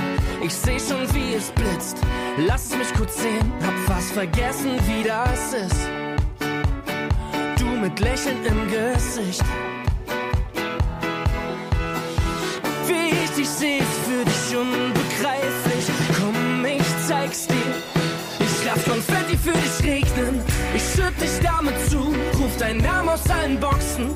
Ich 0.42 0.54
seh 0.54 0.80
schon, 0.80 1.14
wie 1.14 1.34
es 1.36 1.52
blitzt. 1.52 1.98
Lass 2.38 2.66
es 2.68 2.78
mich 2.78 2.94
kurz 2.94 3.22
sehen, 3.22 3.52
hab 3.66 3.74
fast 3.94 4.12
vergessen, 4.12 4.72
wie 4.88 5.04
das 5.04 5.54
ist. 5.54 5.90
Du 7.60 7.66
mit 7.66 8.00
Lächeln 8.00 8.38
im 8.46 8.68
Gesicht. 8.68 9.44
Wie 12.88 13.10
ich 13.24 13.32
dich 13.32 13.50
seh, 13.50 13.78
ist 13.78 14.00
für 14.08 14.26
dich 14.26 14.58
unbegreiflich. 14.58 15.86
Komm, 16.20 16.66
ich 16.66 17.08
zeig's 17.08 17.48
dir. 17.48 17.74
Ich 18.40 18.66
lass 18.66 18.84
Konfetti 18.86 19.38
für 19.38 19.54
dich 19.54 19.84
regnen. 19.84 20.42
Ich 20.76 20.84
schütt 20.94 21.20
dich 21.22 21.40
damit 21.42 21.76
zu. 21.90 22.00
Ruf 22.40 22.58
deinen 22.58 22.82
Namen 22.82 23.10
aus 23.10 23.30
allen 23.30 23.60
Boxen. 23.60 24.16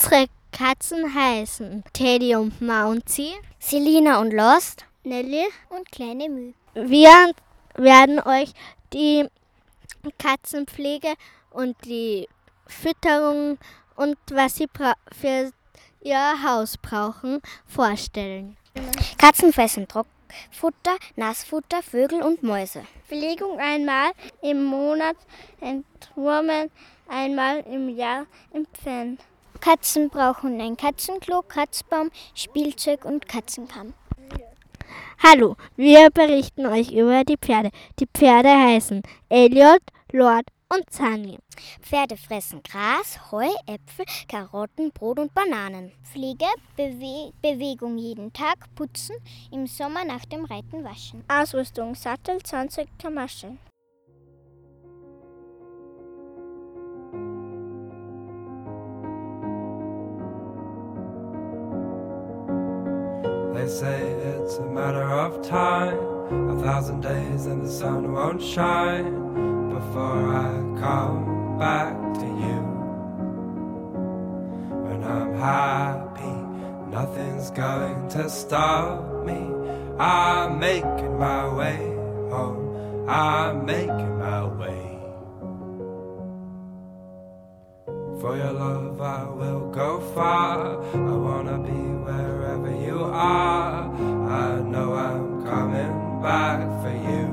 Unsere 0.00 0.26
Katzen 0.52 1.12
heißen 1.12 1.82
Teddy 1.92 2.36
und 2.36 2.60
Mounty, 2.60 3.32
Selina 3.58 4.20
und 4.20 4.32
Lost, 4.32 4.84
Nelly 5.02 5.44
und 5.70 5.90
kleine 5.90 6.28
Mühe. 6.28 6.54
Wir 6.74 7.32
werden 7.74 8.20
euch 8.20 8.52
die 8.92 9.26
Katzenpflege 10.16 11.14
und 11.50 11.74
die 11.84 12.28
Fütterung 12.68 13.58
und 13.96 14.16
was 14.30 14.54
sie 14.54 14.68
für 15.20 15.50
ihr 16.02 16.44
Haus 16.44 16.76
brauchen 16.78 17.42
vorstellen. 17.66 18.56
Katzen 19.20 19.52
fressen 19.52 19.88
Trockfutter, 19.88 20.96
Nassfutter, 21.16 21.82
Vögel 21.82 22.22
und 22.22 22.44
Mäuse. 22.44 22.84
Pflegung 23.08 23.58
einmal 23.58 24.12
im 24.42 24.62
Monat, 24.62 25.16
Entwurmen 25.60 26.70
einmal 27.08 27.64
im 27.66 27.88
Jahr 27.88 28.26
empfehlen. 28.52 29.18
Katzen 29.60 30.08
brauchen 30.08 30.60
ein 30.60 30.76
Katzenklo, 30.76 31.42
Kratzbaum, 31.42 32.10
Spielzeug 32.34 33.04
und 33.04 33.28
Katzenkamm. 33.28 33.94
Hallo, 35.20 35.56
wir 35.76 36.10
berichten 36.10 36.64
euch 36.66 36.92
über 36.92 37.24
die 37.24 37.36
Pferde. 37.36 37.70
Die 37.98 38.06
Pferde 38.06 38.50
heißen 38.50 39.02
Elliot, 39.28 39.82
Lord 40.12 40.46
und 40.72 40.90
Sunny. 40.92 41.38
Pferde 41.82 42.16
fressen 42.16 42.62
Gras, 42.62 43.18
Heu, 43.32 43.48
Äpfel, 43.66 44.06
Karotten, 44.28 44.92
Brot 44.92 45.18
und 45.18 45.34
Bananen. 45.34 45.92
Pflege, 46.04 46.46
Bewe 46.76 47.32
Bewegung 47.42 47.98
jeden 47.98 48.32
Tag, 48.32 48.72
putzen, 48.76 49.16
im 49.50 49.66
Sommer 49.66 50.04
nach 50.04 50.24
dem 50.26 50.44
Reiten 50.44 50.84
waschen. 50.84 51.24
Ausrüstung, 51.26 51.96
Sattel, 51.96 52.40
Zahnzeug, 52.42 52.88
Kamaschen. 53.02 53.58
Say 63.68 64.00
it's 64.00 64.56
a 64.56 64.64
matter 64.64 65.02
of 65.02 65.46
time. 65.46 65.98
A 66.50 66.62
thousand 66.62 67.02
days 67.02 67.46
and 67.46 67.64
the 67.64 67.70
sun 67.70 68.12
won't 68.12 68.42
shine 68.42 69.12
before 69.68 70.34
I 70.34 70.52
come 70.80 71.58
back 71.58 71.94
to 72.14 72.26
you. 72.26 72.60
When 74.84 75.04
I'm 75.04 75.34
happy, 75.34 76.90
nothing's 76.90 77.50
going 77.50 78.08
to 78.08 78.30
stop 78.30 79.24
me. 79.26 79.52
I'm 79.98 80.58
making 80.58 81.18
my 81.18 81.52
way 81.54 81.94
home. 82.30 83.08
I'm 83.08 83.66
making 83.66 84.18
my 84.18 84.44
way. 84.44 84.77
For 88.20 88.36
your 88.36 88.52
love, 88.52 89.00
I 89.00 89.30
will 89.30 89.70
go 89.70 90.00
far. 90.00 90.82
I 90.92 91.16
wanna 91.16 91.58
be 91.58 91.70
wherever 91.70 92.68
you 92.68 93.04
are. 93.04 93.94
I 94.28 94.60
know 94.60 94.92
I'm 94.94 95.44
coming 95.44 96.20
back 96.20 96.58
for 96.82 96.90
you. 96.90 97.26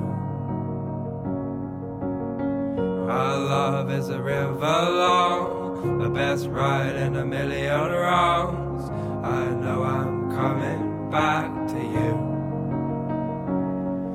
Our 3.09 3.37
love 3.39 3.91
is 3.91 4.09
a 4.09 4.21
river 4.21 4.59
long, 4.61 5.97
the 5.97 6.09
best 6.09 6.47
ride 6.49 6.95
in 6.95 7.15
a 7.15 7.25
million 7.25 7.89
wrongs. 7.91 8.87
I 9.23 9.47
know 9.55 9.81
I'm 9.81 10.29
coming 10.35 11.09
back 11.09 11.49
to 11.69 11.79
you. 11.79 12.11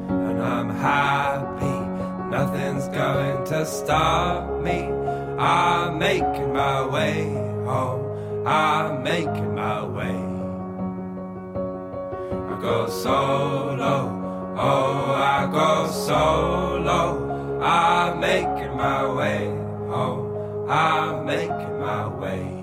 And 0.08 0.40
I'm 0.40 0.70
happy, 0.70 2.30
nothing's 2.30 2.86
going 2.88 3.44
to 3.46 3.66
stop 3.66 4.62
me. 4.62 4.99
I'm 5.40 5.98
making 5.98 6.52
my 6.52 6.86
way 6.86 7.32
oh, 7.34 7.64
home. 7.64 8.46
I'm 8.46 9.02
making 9.02 9.54
my 9.54 9.82
way. 9.86 10.20
I 12.50 12.60
go 12.60 12.86
solo, 12.90 14.54
oh, 14.58 15.14
I 15.16 15.48
go 15.50 15.90
solo. 15.90 17.58
I'm 17.62 18.20
making 18.20 18.76
my 18.76 19.06
way 19.10 19.48
oh, 19.88 19.92
home. 19.92 20.70
I'm 20.70 21.24
making 21.24 21.80
my 21.80 22.06
way. 22.06 22.59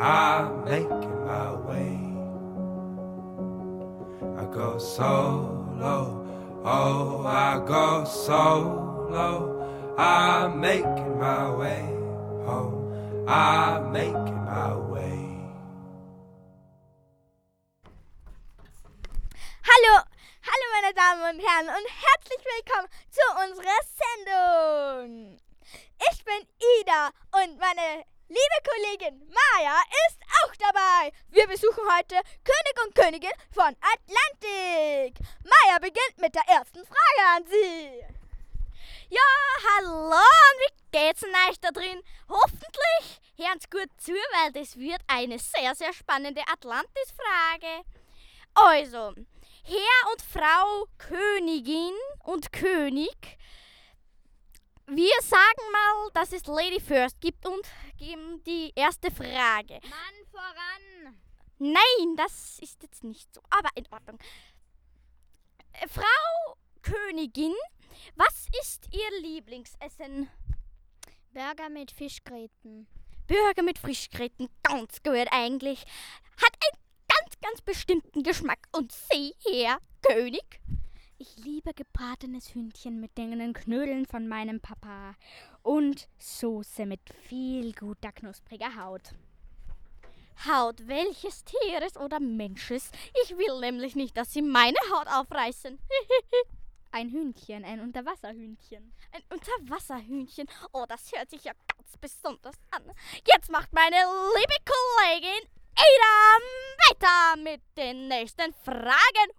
I'm 0.00 0.64
making 0.64 1.26
my 1.26 1.52
way. 1.68 2.00
I 4.40 4.44
go 4.50 4.78
solo. 4.78 6.26
Oh, 6.64 7.26
I 7.26 7.62
go 7.66 8.04
solo. 8.06 9.60
I'm 9.98 10.58
making 10.58 11.18
my 11.18 11.54
way 11.54 11.84
home. 12.46 13.28
I'm 13.28 13.92
making 13.92 14.42
my 14.46 14.74
way. 14.88 15.20
Hallo, 19.68 20.00
hallo 20.48 20.66
meine 20.80 20.94
Damen 20.94 21.22
und 21.28 21.46
Herren 21.46 21.68
und 21.68 21.86
herzlich 22.08 22.42
willkommen 22.56 22.88
zu 23.10 23.20
unserer 23.44 23.80
Sendung. 24.00 25.40
Ich 26.10 26.24
bin 26.24 26.46
Ida 26.80 27.10
und 27.32 27.60
meine 27.60 28.04
liebe 28.30 28.58
Kollegin 28.62 29.20
Maja 29.28 29.76
ist 30.08 30.20
auch 30.40 30.54
dabei. 30.56 31.12
Wir 31.30 31.48
besuchen 31.48 31.82
heute 31.98 32.14
König 32.44 32.84
und 32.84 32.94
Königin 32.94 33.32
von 33.50 33.76
Atlantik. 33.80 35.18
Maja 35.42 35.78
beginnt 35.80 36.18
mit 36.18 36.34
der 36.34 36.46
ersten 36.46 36.84
Frage 36.86 37.22
an 37.36 37.44
Sie. 37.46 38.04
Ja, 39.08 39.20
hallo 39.68 40.14
und 40.14 40.60
wie 40.60 40.98
geht's 40.98 41.20
denn 41.22 41.34
euch 41.48 41.58
da 41.60 41.70
drin? 41.70 42.02
Hoffentlich 42.28 43.20
hören 43.36 43.58
Sie 43.58 43.68
gut 43.68 43.90
zu, 43.98 44.12
weil 44.12 44.52
das 44.52 44.76
wird 44.76 45.00
eine 45.08 45.38
sehr, 45.40 45.74
sehr 45.74 45.92
spannende 45.92 46.42
Atlantis-Frage. 46.42 47.84
Also, 48.54 49.14
Herr 49.64 50.12
und 50.12 50.22
Frau 50.22 50.86
Königin 50.98 51.94
und 52.22 52.52
König. 52.52 53.38
Wir 54.92 55.12
sagen 55.22 55.70
mal, 55.70 56.10
dass 56.14 56.32
es 56.32 56.46
Lady 56.46 56.80
First 56.80 57.20
gibt 57.20 57.46
und 57.46 57.64
geben 57.96 58.42
die 58.42 58.72
erste 58.74 59.12
Frage. 59.12 59.74
Mann 59.84 60.26
voran! 60.32 61.16
Nein, 61.58 62.16
das 62.16 62.58
ist 62.58 62.82
jetzt 62.82 63.04
nicht 63.04 63.32
so, 63.32 63.40
aber 63.50 63.68
in 63.76 63.86
Ordnung. 63.92 64.18
Äh, 65.74 65.86
Frau 65.86 66.56
Königin, 66.82 67.54
was 68.16 68.48
ist 68.62 68.88
Ihr 68.90 69.20
Lieblingsessen? 69.20 70.28
Burger 71.30 71.68
mit 71.68 71.92
Fischgräten. 71.92 72.88
Burger 73.28 73.62
mit 73.62 73.78
Frischgräten, 73.78 74.48
ganz 74.64 75.04
gut 75.04 75.28
eigentlich. 75.30 75.82
Hat 76.36 76.52
einen 76.64 76.82
ganz, 77.06 77.40
ganz 77.40 77.62
bestimmten 77.62 78.24
Geschmack. 78.24 78.66
Und 78.72 78.90
Sie, 78.90 79.36
Herr 79.46 79.78
König? 80.02 80.60
Ich 81.22 81.36
liebe 81.36 81.74
gebratenes 81.74 82.54
Hühnchen 82.54 82.98
mit 82.98 83.18
den 83.18 83.52
Knödeln 83.52 84.06
von 84.06 84.26
meinem 84.26 84.58
Papa 84.58 85.16
und 85.62 86.08
Soße 86.16 86.86
mit 86.86 87.02
viel 87.28 87.74
guter 87.74 88.10
knuspriger 88.10 88.74
Haut. 88.82 89.02
Haut 90.48 90.88
welches 90.88 91.44
Tieres 91.44 91.98
oder 91.98 92.20
Mensches? 92.20 92.90
Ich 93.22 93.36
will 93.36 93.60
nämlich 93.60 93.96
nicht, 93.96 94.16
dass 94.16 94.32
Sie 94.32 94.40
meine 94.40 94.78
Haut 94.94 95.08
aufreißen. 95.08 95.78
Ein 96.90 97.10
Hühnchen, 97.10 97.66
ein 97.66 97.80
Unterwasserhühnchen. 97.80 98.94
Ein 99.12 99.22
Unterwasserhühnchen. 99.28 100.48
Oh, 100.72 100.86
das 100.88 101.12
hört 101.12 101.28
sich 101.28 101.44
ja 101.44 101.52
ganz 101.52 101.98
besonders 101.98 102.56
an. 102.70 102.82
Jetzt 103.30 103.50
macht 103.50 103.74
meine 103.74 103.96
liebe 103.96 104.56
Kollegin 104.64 105.48
Ada 105.76 106.40
weiter 106.88 107.42
mit 107.42 107.60
den 107.76 108.08
nächsten 108.08 108.54
Fragen. 108.64 109.30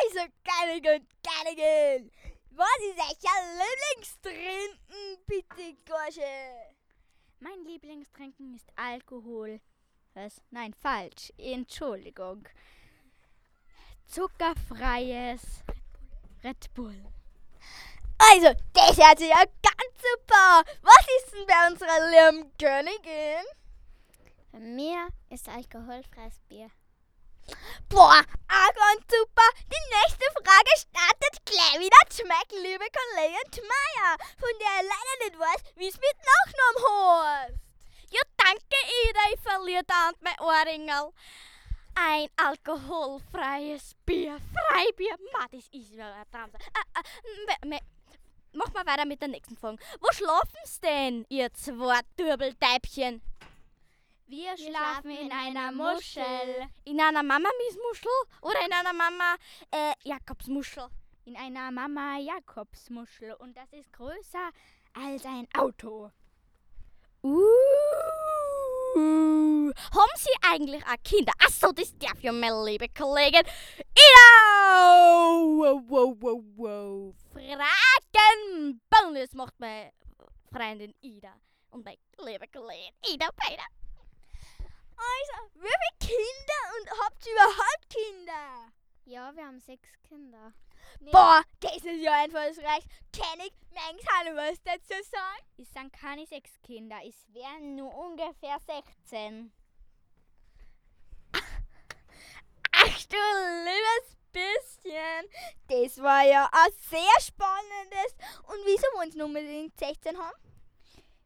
Also, 0.00 0.20
Königin, 0.44 1.06
Königin, 1.22 2.10
was 2.50 2.78
ist 2.80 2.98
euer 2.98 3.42
Lieblingstrinken, 3.58 5.24
bitte, 5.26 5.76
Gorsche? 5.86 6.72
Mein 7.40 7.64
Lieblingstrinken 7.64 8.54
ist 8.54 8.68
Alkohol. 8.76 9.60
Was? 10.14 10.40
Nein, 10.50 10.74
falsch. 10.74 11.32
Entschuldigung. 11.38 12.46
Zuckerfreies 14.06 15.42
Red 16.44 16.74
Bull. 16.74 17.02
Also, 18.18 18.52
das 18.74 18.96
hört 18.96 19.18
sich 19.18 19.28
ja 19.28 19.42
ganz 19.62 19.94
super. 19.96 20.64
Was 20.82 21.06
ist 21.18 21.32
denn 21.32 21.46
bei 21.46 21.68
unserer 21.70 22.10
lieben 22.10 22.52
Königin? 22.58 23.44
Bei 24.52 24.58
mir 24.58 25.08
ist 25.30 25.48
alkoholfreies 25.48 26.38
Bier. 26.48 26.70
Boah, 27.88 28.22
ganz 28.48 29.02
super. 29.08 29.48
Die 29.66 29.94
nächste 29.96 30.24
Frage 30.32 30.72
startet 30.76 31.44
gleich 31.44 31.78
wieder. 31.80 31.96
Schmeckt, 32.10 32.52
liebe 32.52 32.84
Kollegin 32.90 33.68
Meier, 33.68 34.16
von 34.38 34.50
der 34.60 34.80
ich 34.80 34.88
leider 34.88 35.24
nicht 35.24 35.38
weiß, 35.38 35.62
wie 35.76 35.88
es 35.88 35.94
mit 35.96 36.16
Nachnamen 36.18 36.82
heißt. 36.88 37.54
Ja, 38.10 38.20
danke, 38.36 38.76
Ida, 39.08 39.20
ich 39.34 39.40
verliere 39.40 39.84
dauernd 39.84 40.20
mein 40.20 40.38
Ohrringel. 40.40 41.12
Ein 41.94 42.28
alkoholfreies 42.36 43.92
Bier, 44.06 44.38
Freibier, 44.54 45.16
Ma, 45.32 45.46
das 45.50 45.64
ist 45.72 45.92
ja 45.92 46.10
ein 46.32 46.50
äh, 46.54 47.46
me- 47.46 47.68
me- 47.76 47.80
Mach 48.54 48.72
mal 48.72 48.84
weiter 48.86 49.04
mit 49.06 49.20
der 49.20 49.28
nächsten 49.28 49.56
Frage. 49.56 49.78
Wo 50.00 50.12
schlafen's 50.12 50.80
denn, 50.80 51.24
ihr 51.30 51.52
zwei 51.54 52.00
Dürbelteibchen? 52.18 53.22
Wir 54.26 54.56
schlafen 54.56 55.10
in 55.10 55.30
einer 55.30 55.72
Muschel. 55.72 56.68
In 56.84 57.00
einer 57.00 57.22
Mama-Miesmuschel 57.22 58.10
oder 58.40 58.64
in 58.64 58.72
einer 58.72 58.92
Mama 58.92 59.36
äh, 59.70 59.92
Jakobsmuschel? 60.04 60.88
In 61.24 61.36
einer 61.36 61.70
Mama 61.70 62.18
Jakobsmuschel. 62.18 63.34
Und 63.34 63.56
das 63.56 63.72
ist 63.72 63.92
größer 63.92 64.50
als 64.94 65.24
ein 65.26 65.46
Auto. 65.54 66.10
Uh. 67.22 67.42
Haben 68.94 70.16
Sie 70.16 70.30
eigentlich 70.42 70.84
auch 70.84 71.02
Kinder? 71.04 71.32
Achso, 71.38 71.72
das 71.72 71.96
darf 71.98 72.20
ja 72.22 72.32
meine 72.32 72.64
liebe 72.64 72.88
Kollegin 72.88 73.42
Ida! 73.42 74.28
Wow, 75.56 75.82
wow, 75.88 76.16
wow, 76.20 76.42
wow. 76.56 77.14
Fragen! 77.32 78.80
Bonus 78.90 79.32
macht 79.34 79.58
meine 79.58 79.92
Freundin 80.52 80.94
Ida 81.00 81.34
und 81.70 81.84
meine 81.84 81.98
liebe 82.18 82.46
Kollegin 82.48 82.92
Ida 83.12 83.28
beide. 83.36 83.62
Also, 85.02 85.50
wie 85.54 85.68
viele 85.68 86.12
Kinder 86.12 86.62
und 86.78 86.86
habt 87.00 87.26
ihr 87.26 87.32
überhaupt 87.32 87.88
Kinder? 87.88 88.72
Ja, 89.04 89.34
wir 89.34 89.46
haben 89.46 89.60
sechs 89.60 89.88
Kinder. 90.02 90.52
Boah, 91.10 91.42
das 91.60 91.76
ist 91.76 92.02
ja 92.02 92.22
einfallsreich. 92.22 92.84
Kann 93.12 93.40
ich 93.40 93.52
manchmal 93.70 94.36
was 94.36 94.62
dazu 94.62 94.94
sagen? 95.10 95.46
Es 95.58 95.72
sind 95.72 95.92
keine 95.92 96.26
sechs 96.26 96.50
Kinder, 96.62 96.98
es 97.04 97.26
wären 97.32 97.76
nur 97.76 97.94
ungefähr 97.94 98.58
16. 98.60 99.52
Ach 102.72 103.04
du 103.04 103.16
liebes 103.16 104.16
bisschen. 104.32 105.28
Das 105.68 106.02
war 106.02 106.24
ja 106.24 106.48
ein 106.50 106.72
sehr 106.90 107.20
spannendes. 107.20 108.14
Und 108.44 108.58
wieso 108.64 108.86
wollen 108.96 109.12
sie 109.12 109.22
unbedingt 109.22 109.78
16 109.78 110.18
haben? 110.18 110.36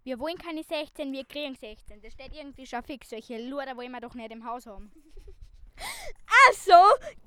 Wir 0.06 0.20
wollen 0.20 0.38
keine 0.38 0.62
16, 0.62 1.12
wir 1.12 1.24
kriegen 1.24 1.56
16. 1.56 2.00
Das 2.00 2.12
steht 2.12 2.32
irgendwie 2.32 2.64
schon 2.64 2.80
fix. 2.84 3.10
Solche 3.10 3.38
Luder 3.38 3.76
wollen 3.76 3.90
wir 3.90 4.00
doch 4.00 4.14
nicht 4.14 4.30
im 4.30 4.44
Haus 4.46 4.64
haben. 4.64 4.92
Ach 5.76 6.52
so, 6.52 6.78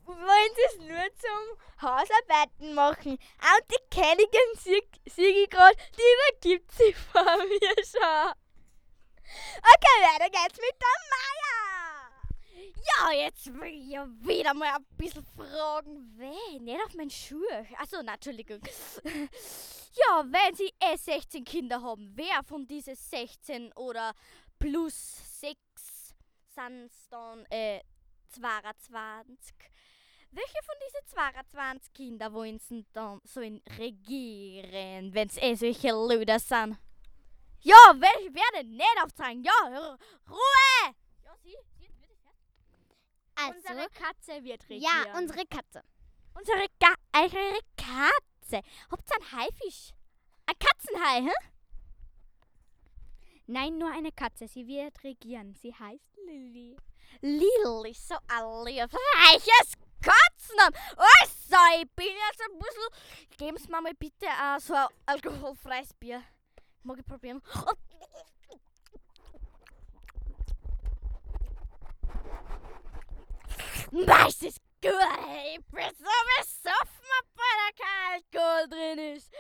wollen 0.06 0.52
sie 0.56 0.62
es 0.66 0.78
nur 0.78 1.06
zum 1.18 1.82
Hausarbeiten 1.82 2.74
machen. 2.74 3.12
Und 3.12 3.64
die 3.70 3.94
Königin 3.94 4.88
Sigi 5.06 5.48
gerade, 5.50 5.76
die 5.98 6.48
übergibt 6.48 6.72
sie 6.72 6.94
vor 7.12 7.22
mir 7.22 7.84
schon. 7.84 8.32
Okay, 9.60 9.98
weiter 10.06 10.30
geht's 10.30 10.58
mit 10.58 10.76
der 10.80 11.00
Maya. 11.12 11.79
Ja, 12.82 13.12
jetzt 13.12 13.54
will 13.54 13.74
ich 13.74 13.90
ja 13.90 14.08
wieder 14.22 14.54
mal 14.54 14.76
ein 14.76 14.86
bisschen 14.98 15.26
fragen, 15.26 16.14
wen? 16.16 16.64
Nicht 16.64 16.86
auf 16.86 16.94
meinen 16.94 17.10
Schuh. 17.10 17.44
Achso, 17.78 18.02
na, 18.04 18.14
Entschuldigung. 18.14 18.62
ja, 19.04 20.24
wenn 20.26 20.56
Sie 20.56 20.72
eh 20.80 20.96
16 20.96 21.44
Kinder 21.44 21.82
haben, 21.82 22.12
wer 22.16 22.44
von 22.44 22.66
diesen 22.66 22.96
16 22.96 23.74
oder 23.74 24.14
plus 24.58 24.94
6 25.42 25.58
sind 26.56 26.92
dann 27.10 27.46
äh, 27.50 27.82
22? 28.30 29.56
Welche 30.32 30.64
von 30.64 30.76
diesen 30.86 31.08
22 31.08 31.94
Kindern 31.94 32.34
wollen 32.34 32.60
Sie 32.60 32.86
dann 32.94 33.20
so 33.24 33.40
regieren, 33.40 35.14
wenn 35.14 35.28
es 35.28 35.38
eh 35.38 35.56
solche 35.56 35.90
Lüder 35.90 36.40
sind? 36.40 36.78
Ja, 37.62 37.76
welche 37.96 38.34
werden 38.34 38.72
nicht 38.72 39.04
aufzeigen? 39.04 39.44
Ja, 39.44 39.98
Ruhe! 40.30 40.96
Also, 43.48 43.70
Unsere 43.70 43.90
Katze 43.90 44.44
wird 44.44 44.64
regieren. 44.70 44.82
ja, 45.06 45.18
unsere 45.18 45.46
Katze. 45.46 45.84
Unsere 46.34 46.66
Ga 46.80 46.94
eure 47.16 47.60
Katze. 47.78 48.62
Ihr 48.92 49.12
einen 49.16 49.32
Haifisch? 49.32 49.92
Ein 50.46 50.56
Katzenhai, 50.60 51.22
hä? 51.24 51.34
Nein, 53.48 53.78
nur 53.78 53.92
eine 53.92 54.12
Katze. 54.12 54.48
Sie 54.48 54.68
wird 54.68 55.04
regieren. 55.04 55.56
Sie 55.56 55.74
heißt 55.74 56.18
Lilly. 56.26 56.78
Lilly, 57.22 57.94
so 57.94 58.16
ein 58.28 58.66
liebreiches 58.66 59.74
Katzennamen. 60.02 60.76
Also, 60.96 61.82
ich 61.82 61.90
bin 61.96 62.08
jetzt 62.08 62.42
ein 62.42 62.58
bisschen... 62.60 63.38
Geben 63.38 63.58
Sie 63.58 63.70
mir 63.70 63.82
mal 63.82 63.94
bitte 63.96 64.26
äh, 64.28 64.60
so 64.60 64.74
ein 64.76 64.88
alkoholfreies 65.08 65.94
Bier. 65.96 66.24
Mag 66.84 67.00
ich 67.00 67.06
probieren? 67.06 67.42
Oh. 67.56 67.74
Ist 73.92 74.62
gut. 74.82 74.94
Ich 75.46 75.66
bin 75.72 75.90
so 75.98 76.14
besoffen, 76.38 77.10
obwohl 77.20 77.56
da 77.58 77.70
kein 77.76 78.14
Alkohol 78.14 78.64
drin 78.70 79.16
ist. 79.16 79.34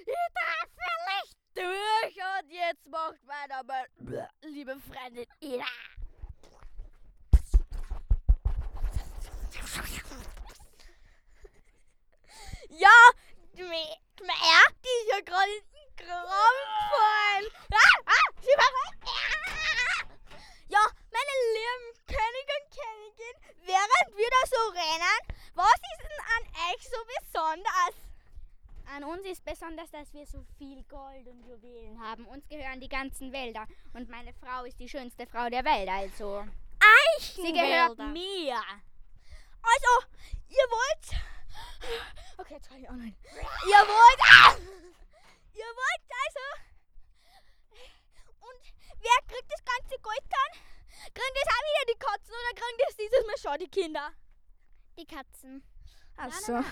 Ich 0.00 0.14
darf 0.34 0.68
vielleicht 0.74 1.36
durch 1.54 2.16
und 2.16 2.50
jetzt 2.50 2.86
macht 2.86 3.24
meiner 3.24 3.62
meine 3.62 4.28
liebe 4.42 4.76
Freundin. 4.80 5.26
Ja, 12.70 13.10
die 13.52 13.62
Maya, 13.62 14.62
die 14.82 14.88
ist 14.88 15.10
ja 15.10 15.20
gerade 15.20 15.52
in 15.52 15.62
den 15.72 16.06
Graben. 16.06 17.46
Ah, 17.72 18.00
ah, 18.06 18.28
sie 18.40 18.56
war. 18.56 18.72
Ja, 20.68 20.80
meine 21.12 21.34
lieben 21.54 22.01
König 22.12 22.46
und 22.56 22.66
Königin, 22.76 23.36
während 23.64 24.16
wir 24.16 24.30
da 24.30 24.42
so 24.46 24.62
rennen, 24.70 25.18
was 25.54 25.80
ist 25.92 26.02
denn 26.02 26.20
an 26.36 26.44
euch 26.68 26.82
so 26.84 26.98
besonders? 27.16 27.94
An 28.94 29.04
uns 29.04 29.24
ist 29.26 29.44
besonders, 29.44 29.90
dass 29.90 30.12
wir 30.12 30.26
so 30.26 30.44
viel 30.58 30.82
Gold 30.84 31.26
und 31.26 31.42
Juwelen 31.46 31.98
haben. 32.00 32.26
Uns 32.26 32.46
gehören 32.48 32.80
die 32.80 32.88
ganzen 32.88 33.32
Wälder. 33.32 33.66
Und 33.94 34.10
meine 34.10 34.34
Frau 34.34 34.64
ist 34.64 34.78
die 34.78 34.88
schönste 34.88 35.26
Frau 35.26 35.48
der 35.48 35.64
Welt, 35.64 35.88
also. 35.88 36.44
Sie 37.20 37.52
gehört 37.52 37.98
Eichenwälder. 37.98 38.06
mir. 38.08 38.60
Also, 39.62 40.06
ihr 40.48 40.66
wollt. 40.68 41.22
Okay, 42.36 42.54
jetzt 42.54 42.68
kann 42.68 42.82
ich 42.82 42.88
auch 42.88 42.94
nicht. 42.94 43.16
Ihr 43.32 43.82
wollt. 43.86 44.20
Ah! 44.20 44.56
Ihr 45.54 45.64
wollt 45.64 46.04
also. 46.24 46.46
Und 48.40 48.62
wer 49.00 49.18
kriegt 49.28 49.50
das 49.50 49.64
ganze 49.64 49.98
Gold 50.02 50.24
dann? 50.28 50.60
Kriegen 51.14 51.34
das 51.34 51.54
auch 51.54 51.64
wieder 51.66 51.92
die 51.92 51.98
Katzen 51.98 52.34
oder 52.34 52.54
kriegen 52.54 52.72
Mal 53.44 53.50
schon 53.50 53.58
die 53.58 53.68
Kinder? 53.68 54.10
Die 54.98 55.06
Katzen. 55.06 55.62
Ach 56.16 56.32
so. 56.32 56.58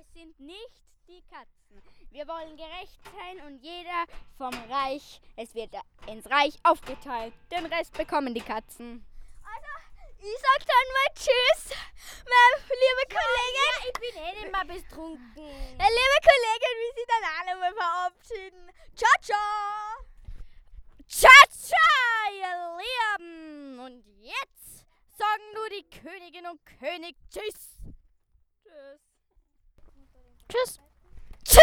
Es 0.00 0.12
sind 0.12 0.38
nicht 0.38 0.82
die 1.08 1.22
Katzen. 1.22 1.82
Wir 2.10 2.26
wollen 2.28 2.56
gerecht 2.56 2.98
sein 3.04 3.44
und 3.46 3.58
jeder 3.58 4.04
vom 4.36 4.54
Reich, 4.70 5.20
es 5.36 5.54
wird 5.54 5.74
ins 6.06 6.30
Reich 6.30 6.54
aufgeteilt. 6.62 7.34
Den 7.50 7.66
Rest 7.66 7.92
bekommen 7.94 8.34
die 8.34 8.40
Katzen. 8.40 9.04
Ich 10.20 10.38
sag 10.40 10.66
dann 10.66 10.88
mal 10.94 11.14
Tschüss, 11.14 11.76
meine 12.24 12.56
liebe 12.68 13.04
Kollegin. 13.14 13.74
ich 13.86 14.00
bin 14.00 14.22
eh 14.22 14.32
nicht 14.32 14.52
mehr 14.52 14.64
betrunken. 14.64 15.32
Meine 15.36 15.94
liebe 15.94 16.18
Kollegin, 16.26 16.76
wie 16.80 16.92
sie 17.00 17.06
dann 17.06 17.24
alle 17.40 17.60
mal 17.60 17.74
verabschieden. 17.74 18.70
Ciao, 18.96 19.14
ciao. 19.22 20.07
Ciao, 21.08 21.30
ciao, 21.50 22.78
ihr 22.78 23.18
Lieben. 23.18 23.80
Und 23.80 24.04
jetzt 24.20 24.84
sagen 25.16 25.42
nur 25.54 25.68
die 25.70 25.88
Königin 25.88 26.46
und 26.46 26.60
König 26.66 27.16
Tschüss. 27.30 27.80
Tschüss. 28.62 29.00
Tschüss. 30.48 30.78
Tschüss. 31.44 31.62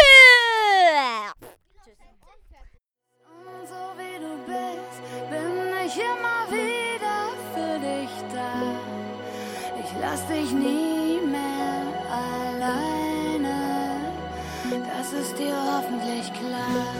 Und 3.24 3.68
so 3.68 3.82
wie 3.96 4.18
du 4.18 4.36
bist, 4.46 5.00
bin 5.30 5.52
ich 5.86 5.96
immer 5.96 6.50
wieder 6.50 7.30
für 7.54 7.78
dich 7.78 8.10
da. 8.34 8.50
Ich 9.78 9.92
lass 10.00 10.26
dich 10.26 10.50
nie 10.50 11.20
mehr 11.20 11.86
alleine. 12.10 13.56
Das 14.88 15.12
ist 15.12 15.38
dir 15.38 15.56
hoffentlich 15.56 16.32
klar. 16.32 16.96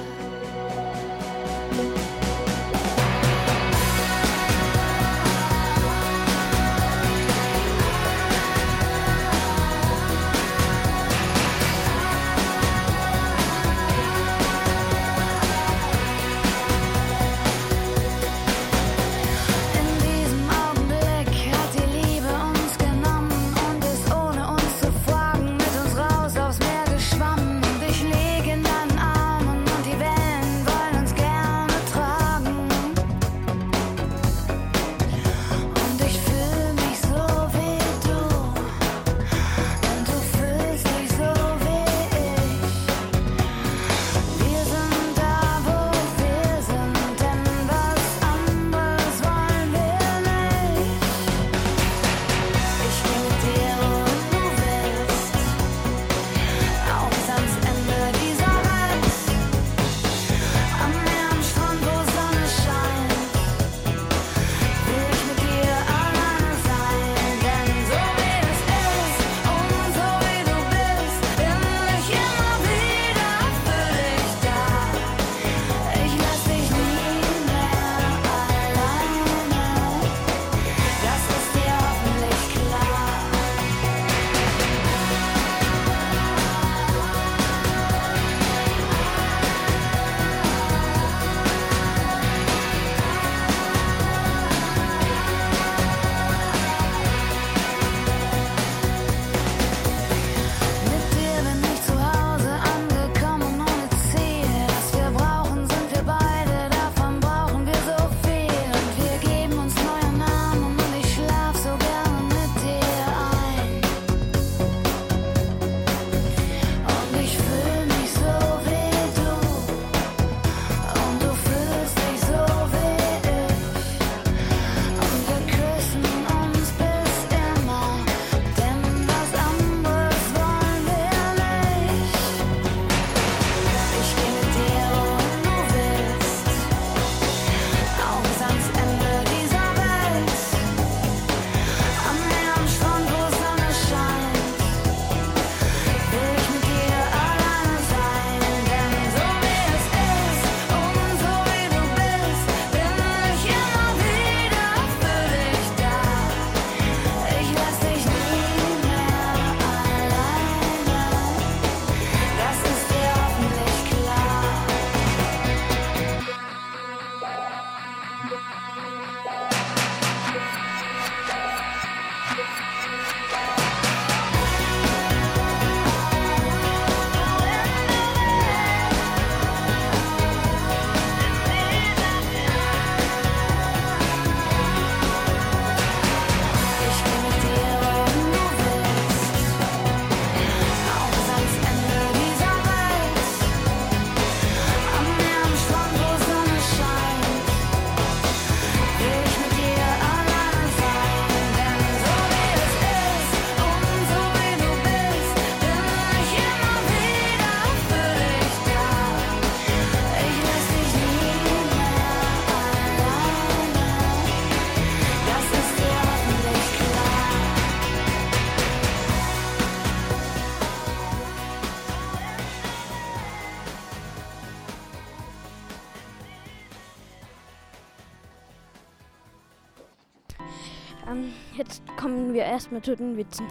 Kommen 232.66 232.82
wir 232.82 232.82
erstmal 232.82 232.82
zu 232.82 232.96
den 232.96 233.16
Witzen. 233.16 233.46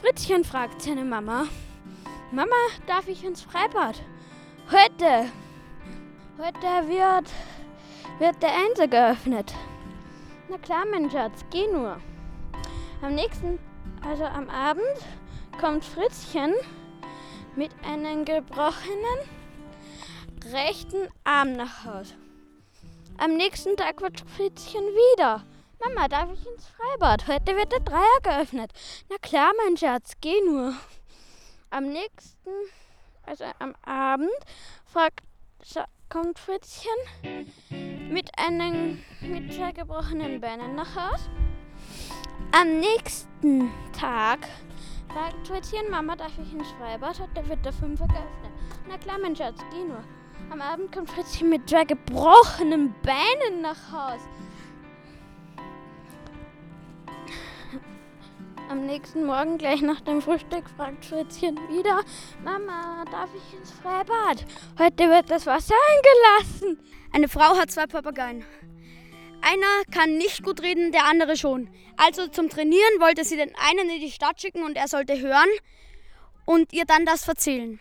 Fritzchen 0.00 0.44
fragt 0.44 0.82
seine 0.82 1.04
Mama: 1.04 1.46
Mama, 2.32 2.56
darf 2.86 3.08
ich 3.08 3.24
ins 3.24 3.42
Freibad? 3.42 4.00
Heute! 4.70 5.30
Heute 6.38 6.88
wird, 6.88 7.30
wird 8.18 8.42
der 8.42 8.50
Einser 8.56 8.88
geöffnet. 8.88 9.54
Na 10.48 10.58
klar, 10.58 10.84
mein 10.90 11.10
Schatz, 11.10 11.44
geh 11.50 11.66
nur. 11.68 11.96
Am 13.02 13.14
nächsten, 13.14 13.58
also 14.04 14.24
am 14.24 14.50
Abend, 14.50 14.82
kommt 15.60 15.84
Fritzchen 15.84 16.54
mit 17.54 17.70
einem 17.84 18.24
gebrochenen 18.24 19.20
rechten 20.52 21.08
Arm 21.22 21.52
nach 21.52 21.84
Hause. 21.84 22.14
Am 23.16 23.36
nächsten 23.36 23.76
Tag 23.76 24.00
wird 24.00 24.24
Fritzchen 24.36 24.82
wieder. 24.82 25.44
Mama, 25.82 26.08
darf 26.08 26.30
ich 26.32 26.46
ins 26.46 26.66
Freibad? 26.68 27.26
Heute 27.26 27.56
wird 27.56 27.72
der 27.72 27.80
Dreier 27.80 28.20
geöffnet. 28.22 28.72
Na 29.08 29.16
klar, 29.20 29.52
mein 29.64 29.76
Schatz, 29.76 30.12
geh 30.20 30.40
nur. 30.46 30.74
Am 31.70 31.92
nächsten, 31.92 32.50
also 33.24 33.44
am 33.58 33.74
Abend, 33.84 34.30
fragt, 34.86 35.20
kommt 36.08 36.38
Fritzchen 36.38 38.10
mit 38.10 38.30
einem 38.38 39.02
mit 39.20 39.52
zwei 39.52 39.72
gebrochenen 39.72 40.40
Beinen 40.40 40.74
nach 40.76 40.94
Hause. 40.94 41.28
Am 42.52 42.78
nächsten 42.78 43.72
Tag 43.98 44.48
fragt 45.12 45.48
Fritzchen, 45.48 45.90
Mama, 45.90 46.14
darf 46.14 46.32
ich 46.38 46.52
ins 46.52 46.70
Freibad? 46.78 47.18
Heute 47.18 47.48
wird 47.48 47.64
der 47.64 47.72
Fünfer 47.72 48.06
geöffnet. 48.06 48.52
Na 48.88 48.96
klar, 48.98 49.18
mein 49.20 49.34
Schatz, 49.34 49.60
geh 49.70 49.84
nur. 49.84 50.04
Am 50.50 50.60
Abend 50.60 50.92
kommt 50.92 51.10
Fritzchen 51.10 51.48
mit 51.48 51.68
zwei 51.68 51.84
gebrochenen 51.84 52.94
Beinen 53.02 53.62
nach 53.62 53.90
Hause. 53.90 54.24
Am 58.70 58.86
nächsten 58.86 59.26
Morgen, 59.26 59.58
gleich 59.58 59.82
nach 59.82 60.00
dem 60.00 60.22
Frühstück, 60.22 60.64
fragt 60.76 61.04
Fritzchen 61.04 61.56
wieder: 61.68 62.00
Mama, 62.42 63.04
darf 63.10 63.28
ich 63.34 63.58
ins 63.58 63.70
Freibad? 63.70 64.44
Heute 64.78 65.10
wird 65.10 65.30
das 65.30 65.46
Wasser 65.46 65.74
eingelassen. 65.92 66.78
Eine 67.12 67.28
Frau 67.28 67.56
hat 67.56 67.70
zwei 67.70 67.86
Papageien. 67.86 68.44
Einer 69.42 69.84
kann 69.92 70.16
nicht 70.16 70.42
gut 70.42 70.62
reden, 70.62 70.92
der 70.92 71.04
andere 71.04 71.36
schon. 71.36 71.68
Also 71.98 72.26
zum 72.28 72.48
Trainieren 72.48 73.00
wollte 73.00 73.24
sie 73.24 73.36
den 73.36 73.52
einen 73.56 73.90
in 73.90 74.00
die 74.00 74.10
Stadt 74.10 74.40
schicken 74.40 74.64
und 74.64 74.76
er 74.76 74.88
sollte 74.88 75.20
hören 75.20 75.50
und 76.46 76.72
ihr 76.72 76.86
dann 76.86 77.04
das 77.04 77.28
erzählen. 77.28 77.78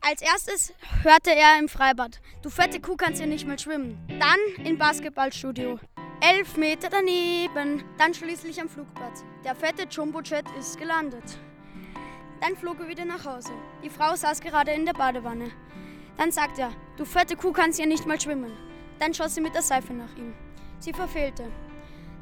Als 0.00 0.22
erstes 0.22 0.74
hörte 1.02 1.30
er 1.30 1.58
im 1.60 1.68
Freibad: 1.68 2.20
Du 2.42 2.50
fette 2.50 2.80
Kuh 2.80 2.96
kannst 2.96 3.20
ja 3.20 3.26
nicht 3.26 3.46
mal 3.46 3.58
schwimmen. 3.58 3.96
Dann 4.18 4.66
im 4.66 4.76
Basketballstudio. 4.76 5.78
Elf 6.20 6.56
Meter 6.56 6.88
daneben, 6.88 7.84
dann 7.98 8.14
schließlich 8.14 8.60
am 8.60 8.68
Flugplatz. 8.68 9.22
Der 9.44 9.54
fette 9.54 9.86
Jumbojet 9.88 10.46
ist 10.58 10.78
gelandet. 10.78 11.38
Dann 12.40 12.56
flog 12.56 12.80
er 12.80 12.88
wieder 12.88 13.04
nach 13.04 13.24
Hause. 13.24 13.52
Die 13.84 13.90
Frau 13.90 14.14
saß 14.16 14.40
gerade 14.40 14.70
in 14.72 14.86
der 14.86 14.94
Badewanne. 14.94 15.50
Dann 16.16 16.32
sagt 16.32 16.58
er, 16.58 16.72
du 16.96 17.04
fette 17.04 17.36
Kuh 17.36 17.52
kannst 17.52 17.78
ja 17.78 17.84
nicht 17.84 18.06
mal 18.06 18.20
schwimmen. 18.20 18.52
Dann 18.98 19.12
schoss 19.12 19.34
sie 19.34 19.42
mit 19.42 19.54
der 19.54 19.62
Seife 19.62 19.92
nach 19.92 20.16
ihm. 20.16 20.34
Sie 20.78 20.94
verfehlte. 20.94 21.44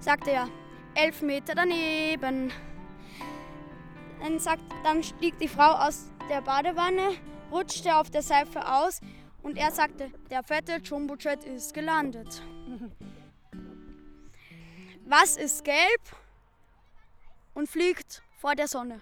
Sagte 0.01 0.33
er, 0.33 0.49
elf 0.95 1.23
Meter 1.23 1.55
daneben. 1.55 2.53
Dann, 4.21 4.39
sagt, 4.41 4.63
dann 4.83 5.05
stieg 5.05 5.39
die 5.39 5.49
Frau 5.49 5.71
aus 5.71 6.11
der 6.29 6.41
Badewanne, 6.41 7.11
rutschte 7.53 7.95
auf 7.95 8.11
der 8.11 8.23
Seife 8.23 8.67
aus 8.67 9.01
und 9.43 9.57
er 9.57 9.71
sagte, 9.71 10.11
der 10.31 10.43
fette 10.43 10.81
Jumbojet 10.83 11.45
ist 11.45 11.75
gelandet. 11.75 12.43
Was 15.07 15.37
ist 15.37 15.65
gelb 15.65 16.01
und 17.53 17.69
fliegt 17.69 18.23
vor 18.39 18.55
der 18.55 18.69
Sonne? 18.69 19.01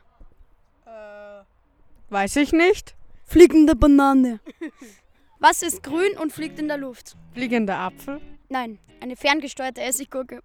Weiß 2.10 2.36
ich 2.36 2.52
nicht. 2.52 2.94
Fliegende 3.24 3.74
Banane. 3.74 4.40
Was 5.38 5.62
ist 5.62 5.82
grün 5.82 6.16
und 6.18 6.32
fliegt 6.32 6.58
in 6.58 6.68
der 6.68 6.76
Luft? 6.76 7.16
Fliegender 7.32 7.78
Apfel. 7.78 8.20
Nein, 8.48 8.78
eine 9.00 9.16
ferngesteuerte 9.16 9.80
Essiggurke. 9.80 10.42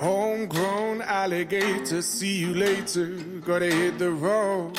Homegrown 0.00 1.02
alligator, 1.02 2.00
see 2.00 2.40
you 2.40 2.54
later. 2.54 3.08
Gotta 3.44 3.66
hit 3.66 3.98
the 3.98 4.08
road, 4.08 4.78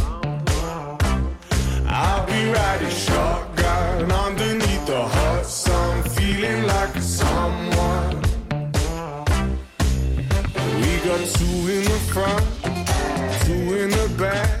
I'll 2.03 2.25
be 2.25 2.51
riding 2.51 2.89
shotgun 2.89 4.11
underneath 4.11 4.87
the 4.87 5.03
hot 5.03 5.45
sun, 5.45 6.01
feeling 6.09 6.65
like 6.65 6.95
someone. 6.99 8.15
We 10.81 10.91
got 11.07 11.21
two 11.37 11.59
in 11.75 11.83
the 11.93 11.99
front, 12.11 12.45
two 13.43 13.77
in 13.81 13.91
the 13.91 14.07
back, 14.17 14.60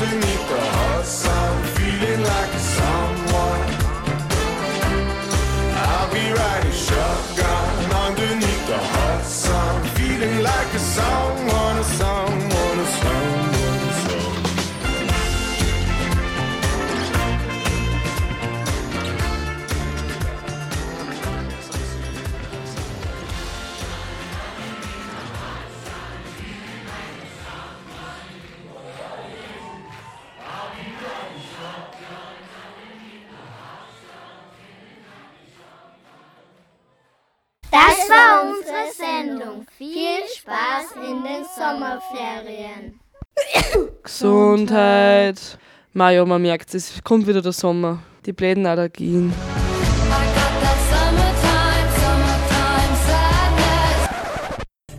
Gesundheit. 44.21 45.57
Maja, 45.93 46.23
man 46.25 46.43
merkt 46.43 46.75
es, 46.75 47.03
kommt 47.03 47.25
wieder 47.25 47.41
der 47.41 47.53
Sommer. 47.53 48.03
Die 48.23 48.33
bläden 48.33 48.67
Allergien. 48.67 49.33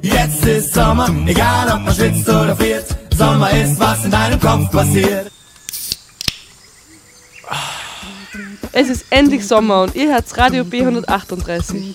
Jetzt 0.01 0.45
ist 0.45 0.75
Sommer, 0.75 1.09
egal 1.27 1.69
ob 1.73 1.85
man 1.85 1.95
schwitzt 1.95 2.29
oder 2.29 2.57
friert. 2.57 2.85
Sommer 3.17 3.51
ist, 3.53 3.79
was 3.79 4.05
in 4.05 4.11
deinem 4.11 4.41
Kopf 4.41 4.73
passiert. 4.73 5.31
Es 8.73 8.89
ist 8.89 9.05
endlich 9.11 9.47
Sommer 9.47 9.83
und 9.83 9.95
ihr 9.95 10.13
hört 10.13 10.37
Radio 10.37 10.65
B138. 10.65 11.95